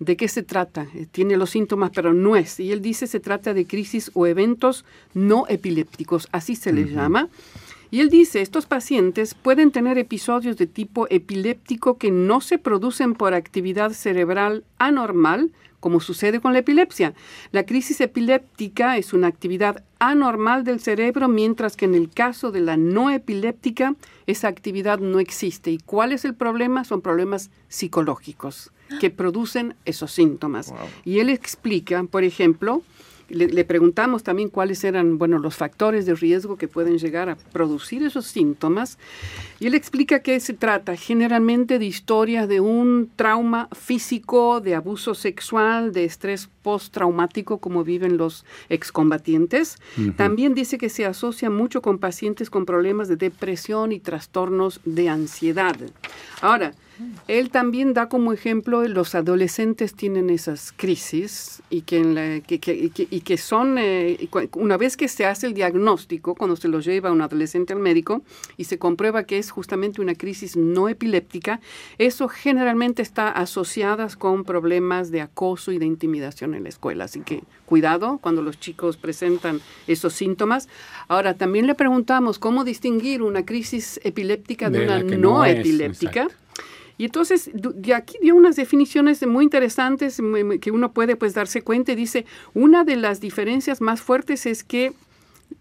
[0.00, 0.86] ¿De qué se trata?
[0.94, 2.60] Eh, tiene los síntomas, pero no es.
[2.60, 4.84] Y él dice se trata de crisis o eventos
[5.14, 7.28] no epilépticos, así se les llama.
[7.90, 13.14] Y él dice, estos pacientes pueden tener episodios de tipo epiléptico que no se producen
[13.14, 15.50] por actividad cerebral anormal,
[15.80, 17.14] como sucede con la epilepsia.
[17.52, 22.60] La crisis epiléptica es una actividad anormal del cerebro, mientras que en el caso de
[22.60, 23.94] la no epiléptica,
[24.26, 25.70] esa actividad no existe.
[25.70, 26.84] ¿Y cuál es el problema?
[26.84, 30.72] Son problemas psicológicos que producen esos síntomas.
[31.04, 32.82] Y él explica, por ejemplo,
[33.28, 38.02] le, preguntamos también cuáles eran, bueno, los factores de riesgo que pueden llegar a producir
[38.02, 38.98] esos síntomas.
[39.60, 45.14] Y él explica que se trata generalmente de historias de un trauma físico, de abuso
[45.14, 49.78] sexual, de estrés postraumático como viven los excombatientes.
[50.16, 55.08] También dice que se asocia mucho con pacientes con problemas de depresión y trastornos de
[55.08, 55.76] ansiedad.
[56.40, 56.72] Ahora,
[57.26, 63.76] él también da como ejemplo los adolescentes tienen esas crisis y que, y que son,
[63.78, 67.80] eh, una vez que se hace el diagnóstico, cuando se lo lleva un adolescente al
[67.80, 68.22] médico
[68.56, 71.60] y se comprueba que es justamente una crisis no epiléptica,
[71.98, 73.88] eso generalmente está asociado
[74.18, 77.04] con problemas de acoso y de intimidación en la escuela.
[77.04, 80.68] Así que cuidado cuando los chicos presentan esos síntomas.
[81.08, 86.28] Ahora, también le preguntamos cómo distinguir una crisis epiléptica de, una no, epiléptica.
[86.98, 90.20] Y entonces, de aquí dio unas definiciones muy interesantes
[90.60, 91.94] que uno puede pues darse cuenta.
[91.94, 94.92] Dice, una de las diferencias más fuertes es que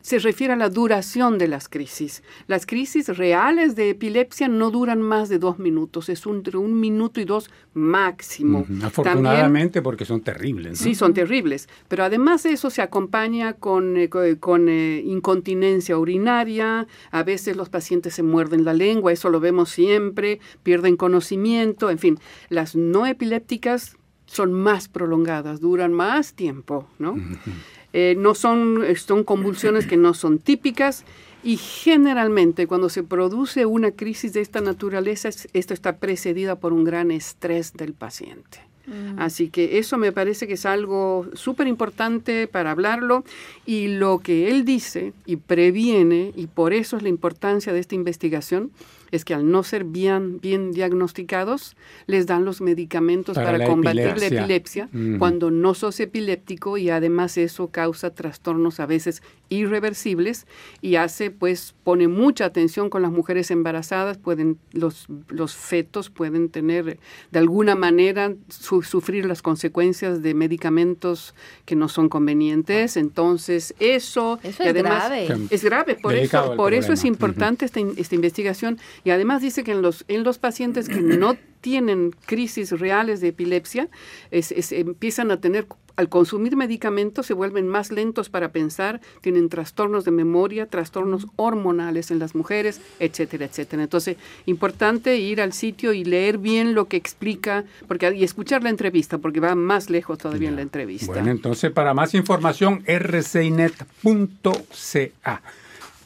[0.01, 2.23] se refiere a la duración de las crisis.
[2.47, 7.19] Las crisis reales de epilepsia no duran más de dos minutos, es entre un minuto
[7.19, 8.65] y dos máximo.
[8.83, 10.77] afortunadamente porque son terribles.
[10.79, 14.09] Sí, son terribles, pero además de eso se acompaña con, eh,
[14.39, 19.69] con eh, incontinencia urinaria, a veces los pacientes se muerden la lengua, eso lo vemos
[19.69, 22.19] siempre, pierden conocimiento, en fin,
[22.49, 27.15] las no epilépticas son más prolongadas, duran más tiempo, ¿no?
[27.93, 31.05] Eh, no son, son convulsiones que no son típicas
[31.43, 36.83] y generalmente cuando se produce una crisis de esta naturaleza, esto está precedida por un
[36.83, 38.59] gran estrés del paciente.
[38.87, 39.19] Mm.
[39.19, 43.23] Así que eso me parece que es algo súper importante para hablarlo
[43.65, 47.95] y lo que él dice y previene, y por eso es la importancia de esta
[47.95, 48.71] investigación,
[49.11, 54.27] es que al no ser bien, bien diagnosticados, les dan los medicamentos para, combatir la
[54.27, 54.89] epilepsia.
[55.19, 60.45] cuando no sos epiléptico y además eso causa trastornos a veces irreversibles
[60.81, 66.49] y hace, pues, pone mucha atención con las mujeres embarazadas, pueden, los, los fetos pueden
[66.49, 66.99] tener
[67.31, 71.33] de alguna manera sufrir las consecuencias de medicamentos
[71.65, 72.97] que no son convenientes.
[72.97, 75.27] Entonces, eso, es grave.
[75.49, 79.71] Es grave, por eso, por eso es importante esta, esta investigación y además dice que
[79.71, 83.89] en los, en los pacientes que no tienen crisis reales de epilepsia,
[84.31, 90.11] empiezan a tener, al consumir medicamentos, se vuelven más lentos para pensar, tienen trastornos de
[90.11, 93.83] memoria, trastornos hormonales en las mujeres, etcétera, etcétera.
[93.83, 98.69] Entonces, importante ir al sitio y leer bien lo que explica, porque y escuchar la
[98.69, 101.07] entrevista, porque va más lejos todavía en la entrevista.
[101.07, 103.81] Bueno, entonces, para más información, rcinet.ca.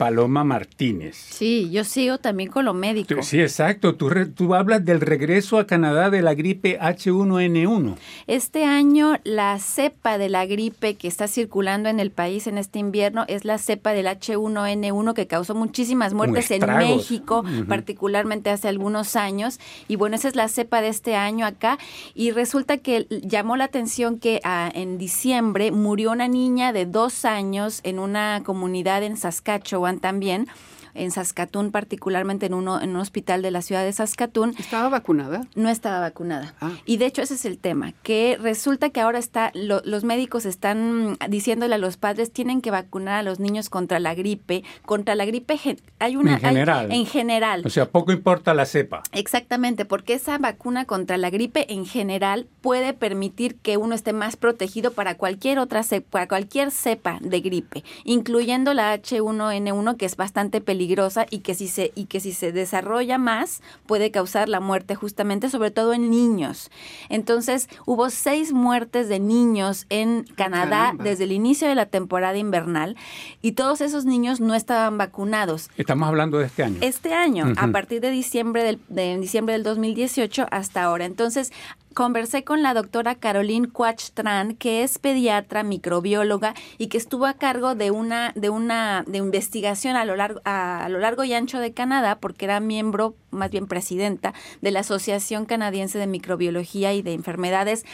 [0.01, 1.15] Paloma Martínez.
[1.15, 3.21] Sí, yo sigo también con lo médico.
[3.21, 3.93] Sí, exacto.
[3.93, 7.97] Tú, tú hablas del regreso a Canadá de la gripe H1N1.
[8.25, 12.79] Este año la cepa de la gripe que está circulando en el país en este
[12.79, 19.15] invierno es la cepa del H1N1 que causó muchísimas muertes en México, particularmente hace algunos
[19.15, 19.59] años.
[19.87, 21.77] Y bueno, esa es la cepa de este año acá.
[22.15, 27.23] Y resulta que llamó la atención que ah, en diciembre murió una niña de dos
[27.23, 30.47] años en una comunidad en Saskatchewan también
[30.93, 34.55] en Saskatoon, particularmente en, uno, en un hospital de la ciudad de Saskatoon.
[34.57, 35.45] ¿Estaba vacunada?
[35.55, 36.53] No estaba vacunada.
[36.61, 36.71] Ah.
[36.85, 41.17] Y de hecho ese es el tema, que resulta que ahora está, los médicos están
[41.29, 45.25] diciéndole a los padres, tienen que vacunar a los niños contra la gripe, contra la
[45.25, 45.59] gripe,
[45.99, 46.33] hay una...
[46.33, 46.91] En general.
[46.91, 47.63] en general.
[47.65, 49.03] O sea, poco importa la cepa.
[49.11, 54.35] Exactamente, porque esa vacuna contra la gripe en general puede permitir que uno esté más
[54.35, 60.15] protegido para cualquier otra cepa, para cualquier cepa de gripe, incluyendo la H1N1, que es
[60.15, 64.49] bastante peligrosa peligrosa y que si se y que si se desarrolla más puede causar
[64.49, 66.71] la muerte justamente sobre todo en niños.
[67.09, 72.97] Entonces hubo seis muertes de niños en Canadá desde el inicio de la temporada invernal
[73.43, 75.69] y todos esos niños no estaban vacunados.
[75.77, 76.77] Estamos hablando de este año.
[76.81, 81.05] Este año, a partir de diciembre del de diciembre del 2018 hasta ahora.
[81.05, 81.51] Entonces
[81.93, 87.75] conversé con la doctora Caroline Quach-Tran, que es pediatra, microbióloga y que estuvo a cargo
[87.75, 91.73] de una, de una de investigación a lo, largo, a, lo largo y ancho de
[91.73, 97.13] Canadá, porque era miembro, más bien presidenta, de la Asociación Canadiense de Microbiología y de
[97.13, 97.85] Enfermedades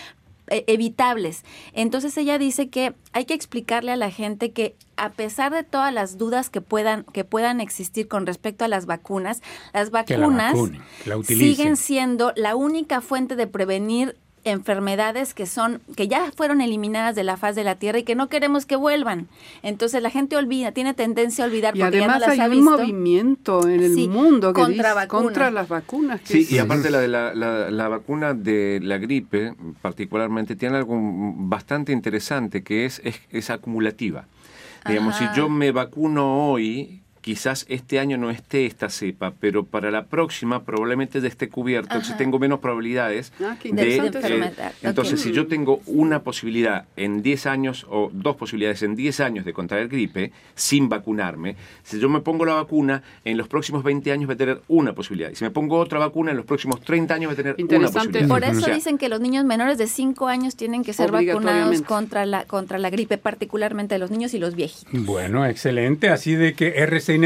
[0.49, 1.43] evitables.
[1.73, 5.93] Entonces ella dice que hay que explicarle a la gente que a pesar de todas
[5.93, 9.41] las dudas que puedan que puedan existir con respecto a las vacunas,
[9.73, 10.57] las vacunas
[11.23, 14.17] siguen siendo la única fuente de prevenir
[14.47, 18.15] enfermedades que son que ya fueron eliminadas de la faz de la tierra y que
[18.15, 19.27] no queremos que vuelvan.
[19.63, 24.09] Entonces la gente olvida, tiene tendencia a olvidar y además hay un movimiento en el
[24.09, 26.21] mundo que contra, contra las vacunas.
[26.23, 31.91] sí, y aparte la, de la, la, vacuna de la gripe particularmente tiene algo bastante
[31.91, 34.27] interesante que es, es, acumulativa.
[34.87, 39.91] Digamos, si yo me vacuno hoy, quizás este año no esté esta cepa, pero para
[39.91, 43.97] la próxima probablemente ya esté cubierto, entonces tengo menos probabilidades ah, de...
[43.97, 44.51] Eh,
[44.81, 49.43] entonces, si yo tengo una posibilidad en 10 años o dos posibilidades en 10 años
[49.43, 54.09] de contraer gripe sin vacunarme, si yo me pongo la vacuna, en los próximos 20
[54.09, 55.29] años voy a tener una posibilidad.
[55.29, 57.89] Y si me pongo otra vacuna, en los próximos 30 años voy a tener una
[57.89, 58.27] posibilidad.
[58.29, 62.25] Por eso dicen que los niños menores de 5 años tienen que ser vacunados contra
[62.25, 64.93] la, contra la gripe, particularmente los niños y los viejitos.
[65.05, 66.07] Bueno, excelente.
[66.07, 67.16] Así de que RC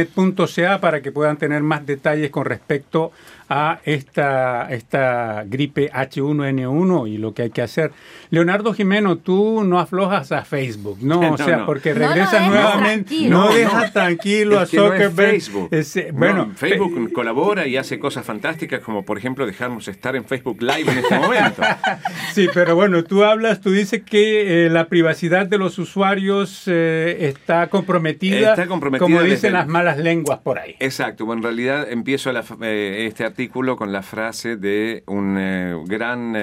[0.79, 3.11] para que puedan tener más detalles con respecto
[3.53, 7.91] a esta, esta gripe H1N1 y lo que hay que hacer.
[8.29, 11.19] Leonardo Jimeno, tú no aflojas a Facebook, ¿no?
[11.31, 15.41] O sea, porque regresa nuevamente, no, deja tranquilo a Zuckerberg.
[15.41, 15.69] Facebook.
[16.13, 20.91] bueno, Facebook colabora y hace cosas fantásticas como por ejemplo dejarnos estar en Facebook Live
[20.91, 21.61] en este momento.
[22.33, 27.17] sí, pero bueno, tú hablas, tú dices que eh, la privacidad de los usuarios eh,
[27.27, 30.75] está comprometida, está comprometida como dicen las malas lenguas por ahí.
[30.79, 33.40] Exacto, bueno, en realidad empiezo la, eh, este artículo
[33.75, 36.35] con la frase de un eh, gran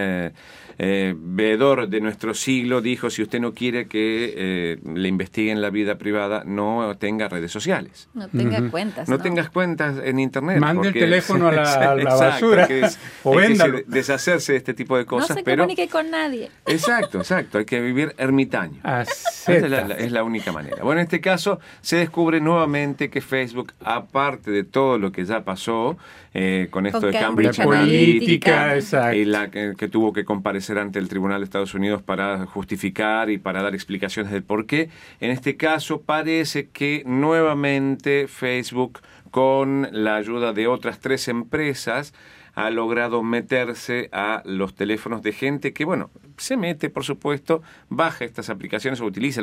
[0.81, 5.71] eh, veedor de nuestro siglo dijo, si usted no quiere que eh, le investiguen la
[5.71, 8.09] vida privada, no tenga redes sociales.
[8.15, 9.09] No tenga cuentas.
[9.09, 10.59] No, tengas cuentas en Internet.
[10.59, 12.69] Mande el teléfono a la, basura.
[13.25, 13.81] o véndalo.
[13.87, 15.31] deshacerse de este tipo de cosas.
[15.31, 16.51] No se pero, comunique con nadie.
[16.67, 17.59] Exacto, exacto.
[17.59, 18.81] Hay que vivir ermitaño.
[18.85, 20.85] Esa es la, es la única manera.
[20.85, 25.43] Bueno, en este caso se descubre nuevamente que Facebook, aparte de todo lo que ya
[25.43, 25.97] pasó,
[26.35, 28.77] eh, con esto de Cambridge Analytica,
[29.15, 33.39] y la que, tuvo que comparecer ante el Tribunal de Estados Unidos para justificar y
[33.39, 34.91] para dar explicaciones del por qué.
[35.21, 38.99] En este caso parece que nuevamente Facebook,
[39.31, 42.13] con la ayuda de otras tres empresas,
[42.55, 48.25] ha logrado meterse a los teléfonos de gente que, bueno, se mete, por supuesto, baja
[48.25, 49.41] estas aplicaciones o utiliza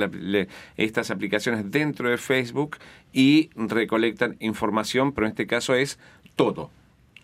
[0.76, 2.78] estas aplicaciones dentro de Facebook
[3.14, 5.98] y recolectan información, pero en este caso es
[6.36, 6.70] todo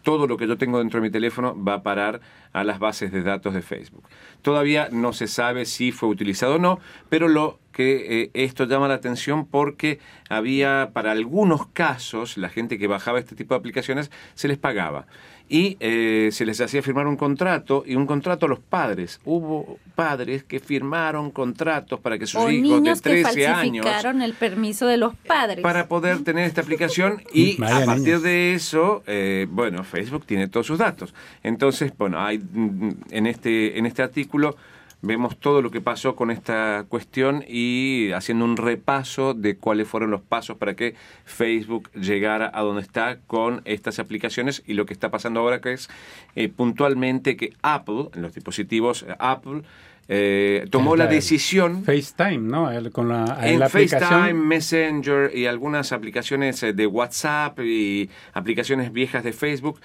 [0.02, 2.22] todo lo que yo tengo dentro de mi teléfono va a parar
[2.54, 4.04] a las bases de datos de Facebook.
[4.42, 6.80] Todavía no se sabe si fue utilizado o no,
[7.10, 10.00] pero lo que eh, esto llama la atención porque
[10.30, 15.08] había para algunos casos la gente que bajaba este tipo de aplicaciones se les pagaba
[15.52, 19.20] y eh, se les hacía firmar un contrato y un contrato a los padres.
[19.26, 23.86] Hubo padres que firmaron contratos para que sus hijos de 13 años
[24.22, 29.04] el permiso de los padres para poder tener esta aplicación y a partir de eso,
[29.08, 31.14] eh, bueno, Facebook tiene todos sus datos.
[31.44, 34.56] Entonces, bueno, hay mm, en este en este artículo
[35.02, 40.12] vemos todo lo que pasó con esta cuestión y haciendo un repaso de cuáles fueron
[40.12, 40.96] los pasos para que
[41.26, 45.74] Facebook llegara a donde está con estas aplicaciones y lo que está pasando ahora que
[45.74, 45.90] es
[46.36, 49.64] eh, puntualmente que Apple, en los dispositivos eh, Apple,
[50.08, 51.84] eh, tomó la decisión.
[51.84, 52.70] FaceTime, ¿no?
[52.92, 59.80] con la, en, FaceTime, Messenger y algunas aplicaciones de WhatsApp y aplicaciones viejas de Facebook,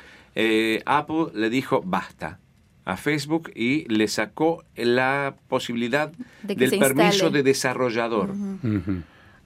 [0.84, 2.40] Apple le dijo basta
[2.86, 6.12] a Facebook y le sacó la posibilidad
[6.44, 8.32] del permiso de desarrollador.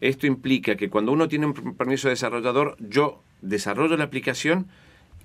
[0.01, 4.66] Esto implica que cuando uno tiene un permiso de desarrollador, yo desarrollo la aplicación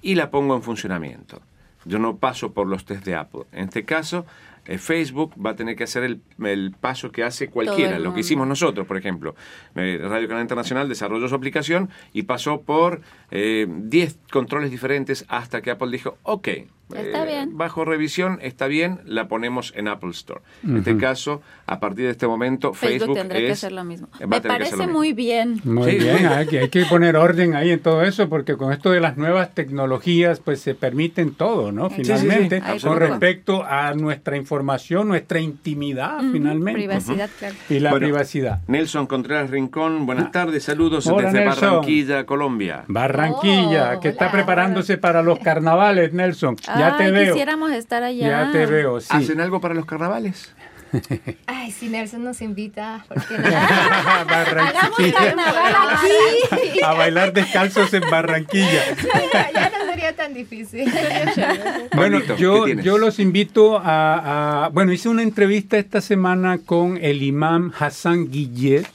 [0.01, 1.41] y la pongo en funcionamiento.
[1.83, 3.43] Yo no paso por los test de Apple.
[3.51, 4.25] En este caso,
[4.65, 8.87] Facebook va a tener que hacer el, paso que hace cualquiera, lo que hicimos nosotros,
[8.87, 9.35] por ejemplo.
[9.75, 13.01] Eh, Radio Canal Internacional desarrolló su aplicación y pasó por
[13.31, 16.49] 10 eh, controles diferentes hasta que Apple dijo, ok,
[16.93, 17.57] Está eh, bien.
[17.57, 20.41] Bajo revisión, está bien, la ponemos en Apple Store.
[20.63, 24.07] En este caso, a partir de este momento, Facebook, tendrá que hacer lo mismo.
[24.19, 25.61] Me parece muy bien.
[25.63, 28.91] Muy bien, hay que, hay que poner orden ahí en todo eso, porque con esto
[28.91, 31.89] de las nuevas tecnologías, pues se permiten todo, ¿no?
[31.89, 36.79] Finalmente, con respecto a nuestra información, nuestra intimidad, finalmente.
[36.79, 37.55] Privacidad, claro.
[37.69, 38.59] Y la privacidad.
[38.67, 40.31] Nelson Contreras Rincón, buenas ah.
[40.31, 42.83] tardes, saludos desde Barranquilla, Colombia.
[42.87, 46.55] Barranquilla, que está preparándose para los carnavales, Nelson.
[46.65, 47.33] Ya te veo.
[47.33, 48.27] quisiéramos estar allá.
[48.27, 49.07] Ya te veo, sí.
[49.09, 50.53] ¿Hacen algo para los carnavales?
[51.47, 53.37] Ay, si Nelson nos invita, ¿por qué
[54.27, 55.13] Barranquilla.
[55.13, 56.81] carnaval aquí.
[56.83, 58.83] A bailar descalzos en Barranquilla.
[59.53, 60.91] ya, no sería tan difícil.
[61.95, 67.71] bueno, yo, yo los invito a, Bueno, hice una entrevista esta semana con el imam
[67.77, 68.87] Hassan Guillet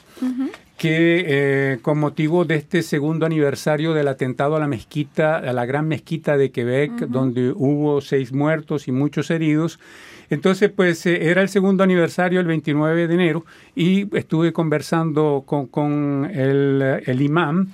[0.81, 5.67] que eh, con motivo de este segundo aniversario del atentado a la mezquita, a la
[5.67, 9.79] gran mezquita de Quebec, donde hubo seis muertos y muchos heridos,
[10.31, 16.31] entonces pues eh, era el segundo aniversario el 29 de enero y estuve conversando con,
[16.33, 17.67] el, imán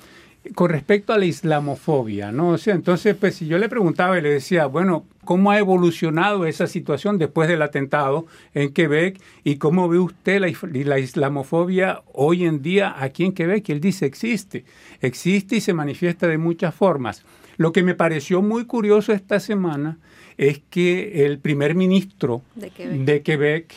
[0.56, 2.50] con respecto a la islamofobia, ¿no?
[2.50, 6.46] O sea, entonces, pues si yo le preguntaba y le decía, bueno, ¿cómo ha evolucionado
[6.46, 12.62] esa situación después del atentado en Quebec y cómo ve usted la, islamofobia hoy en
[12.62, 13.70] día aquí en Quebec?
[13.70, 14.64] Y él dice, existe,
[15.02, 17.24] existe y se manifiesta de muchas formas.
[17.58, 19.98] Lo que me pareció muy curioso esta semana
[20.38, 23.74] es que el primer ministro de Quebec,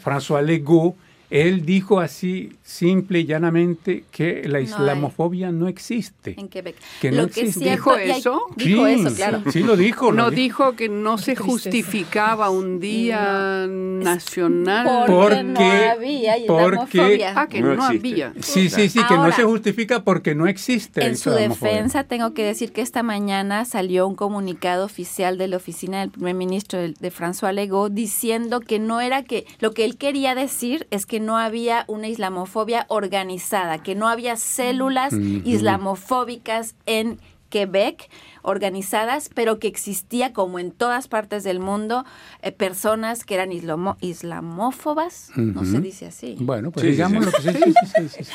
[0.00, 0.96] François Legault,
[1.34, 6.36] él dijo así, simple y llanamente, que la islamofobia no, existe.
[6.38, 6.76] En Quebec.
[7.00, 7.70] Que no existe.
[7.70, 8.42] ¿Dijo eso?
[8.54, 9.42] dijo eso, claro.
[9.50, 10.12] Sí, lo dijo.
[10.12, 10.76] No dijo.
[10.76, 15.06] que no se justificaba un día nacional.
[15.08, 17.32] Porque, no había islamofobia.
[17.34, 18.32] ah, que no, había.
[18.40, 21.04] Sí, sí, sí, que no se justifica porque no existe.
[21.04, 25.56] En su defensa, tengo que decir que esta mañana salió un comunicado oficial de la
[25.56, 29.84] oficina del primer ministro de, de François Legault diciendo que no era que lo que
[29.84, 36.74] él quería decir es que no había una islamofobia organizada, que no había células islamofóbicas
[36.86, 37.18] en
[37.54, 38.10] Quebec
[38.42, 42.04] organizadas, pero que existía, como en todas partes del mundo,
[42.42, 43.52] eh, personas que eran
[44.00, 46.36] islamófobas, no se dice así.
[46.40, 47.72] Bueno, pues digamos lo que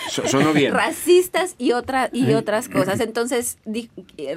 [0.07, 0.73] Sonó bien.
[0.73, 3.01] Racistas y, otra, y otras cosas.
[3.01, 3.57] Entonces,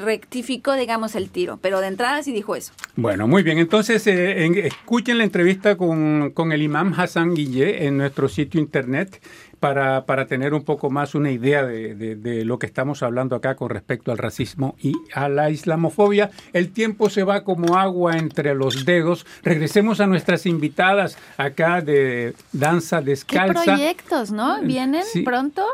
[0.00, 2.72] rectificó, digamos, el tiro, pero de entrada sí dijo eso.
[2.96, 3.58] Bueno, muy bien.
[3.58, 9.20] Entonces, eh, escuchen la entrevista con, con el imam Hassan Guillé en nuestro sitio internet
[9.62, 13.54] para, para, tener un poco más una idea de, de, lo que estamos hablando acá
[13.54, 16.32] con respecto al racismo y a la islamofobia.
[16.52, 19.24] El tiempo se va como agua entre los dedos.
[19.44, 23.60] Regresemos a nuestras invitadas acá de Danza Descalza.
[23.60, 24.60] ¿Qué proyectos, no?
[24.62, 25.64] ¿Vienen pronto?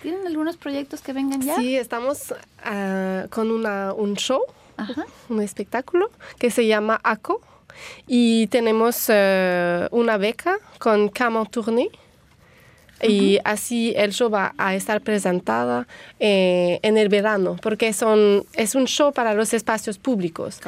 [0.00, 1.56] ¿Tienen algunos proyectos que vengan ya?
[1.56, 4.40] Sí, estamos ah, con una, un show,
[5.28, 7.42] un espectáculo que se llama ACO
[8.06, 11.90] y tenemos eh, una beca con Camon Tournée
[13.02, 15.86] y así el show va a estar presentada
[16.18, 20.60] eh, en el verano, porque son, es un show para los espacios públicos,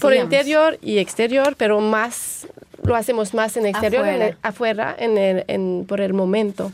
[0.00, 2.46] por interior y exterior, pero más
[2.82, 6.72] lo hacemos más en exterior, afuera, en el, en, por el momento.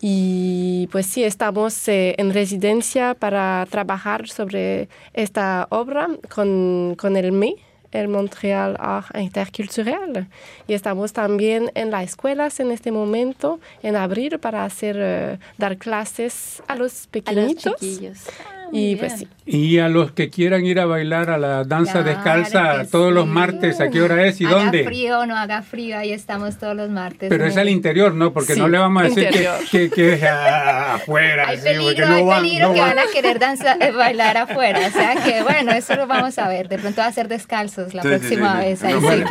[0.00, 7.32] Y pues sí, estamos eh, en residencia para trabajar sobre esta obra con, con el
[7.32, 7.56] ME,
[7.92, 10.26] el Montreal Art Interculturel.
[10.66, 15.76] Y estamos también en las escuelas en este momento, en abril, para hacer, eh, dar
[15.78, 17.74] clases a los pequeñitos.
[18.72, 23.12] Y, pues, y a los que quieran ir a bailar a la danza descalza todos
[23.12, 24.84] los martes, ¿a qué hora es y haga dónde?
[24.84, 27.28] frío o no haga frío, ahí estamos todos los martes.
[27.28, 28.32] Pero es al interior, ¿no?
[28.32, 29.28] Porque no le vamos a decir
[29.70, 31.48] que, que, es afuera.
[31.48, 32.98] Hay peligro, hay peligro que van.
[32.98, 34.80] a querer danzar, eh, bailar afuera.
[34.86, 36.68] O sea que, bueno, eso lo vamos a ver.
[36.68, 38.80] De pronto va a ser descalzos la próxima vez.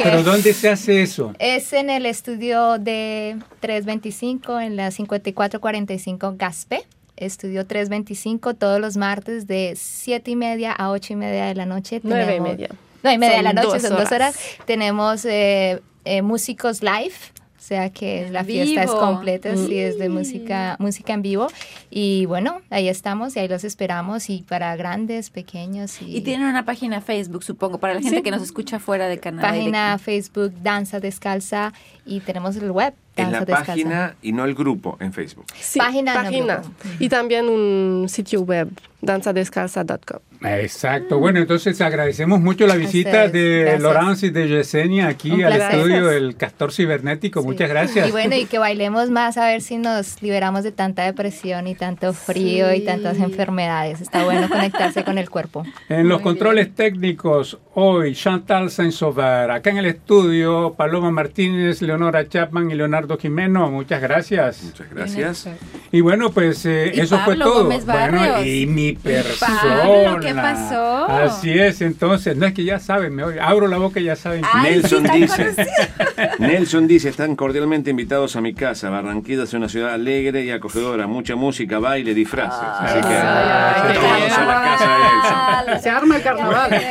[0.04, 1.34] pero ¿dónde se hace eso?
[1.40, 6.86] Es en el estudio de 325 en la 5445 Gaspe.
[7.18, 11.66] Estudio 325 todos los martes de 7 y media a 8 y media de la
[11.66, 12.00] noche.
[12.04, 12.70] 9 y media.
[13.04, 14.38] 9 y media de la noche, son dos horas.
[14.66, 17.14] Tenemos eh, eh, músicos live
[17.58, 21.48] o sea que la fiesta es completa, sí, es de música, música en vivo.
[21.90, 26.02] Y bueno, ahí estamos y ahí los esperamos y para grandes, pequeños.
[26.02, 29.50] Y, tienen una página Facebook, supongo, para la gente que nos escucha fuera de Canadá.
[29.50, 31.74] Página Facebook Danza Descalza
[32.06, 32.94] y tenemos el web.
[33.18, 35.46] En la página y no el grupo en Facebook.
[35.60, 36.14] Sí, página.
[36.14, 36.62] página.
[37.00, 38.70] y también un sitio web,
[39.02, 40.20] danzadescalza.com.
[40.44, 41.20] Exacto.
[41.20, 46.36] Bueno, entonces agradecemos mucho la visita de Laurence y de Yesenia aquí al estudio del
[46.36, 47.42] Castor Cibernético.
[47.44, 48.08] Muchas gracias.
[48.08, 51.76] Y bueno, y que bailemos más a ver si nos liberamos de tanta depresión y
[51.76, 54.02] tanto frío y tantas enfermedades.
[54.02, 55.64] Está bueno conectarse con el cuerpo.
[55.90, 59.52] En los controles técnicos, hoy Chantal Saint-Sauveur.
[59.52, 63.72] Acá en el estudio, Paloma Martínez, Leonora Chapman y Leonardo Jimeno.
[63.72, 64.64] Muchas gracias.
[64.64, 65.50] Muchas gracias.
[65.92, 67.66] Y bueno, pues eh, eso fue todo.
[67.66, 70.18] Bueno, y mi persona.
[70.22, 71.06] ¿Qué pasó?
[71.06, 74.44] Así es, entonces, no es que ya saben, me abro la boca y ya saben.
[74.64, 75.56] Nelson dice,
[76.40, 78.90] Nelson dice, están cordialmente invitados a mi casa.
[78.90, 82.60] Barranquilla es una ciudad alegre y acogedora, mucha música, baile, disfraces.
[82.62, 85.84] Así que a la casa de Nelson.
[85.84, 86.82] Se arma el carnaval.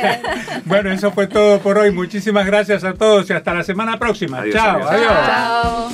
[0.65, 1.91] bueno, eso fue todo por hoy.
[1.91, 4.43] Muchísimas gracias a todos y hasta la semana próxima.
[4.51, 5.13] Chao, adiós.
[5.25, 5.89] Chao.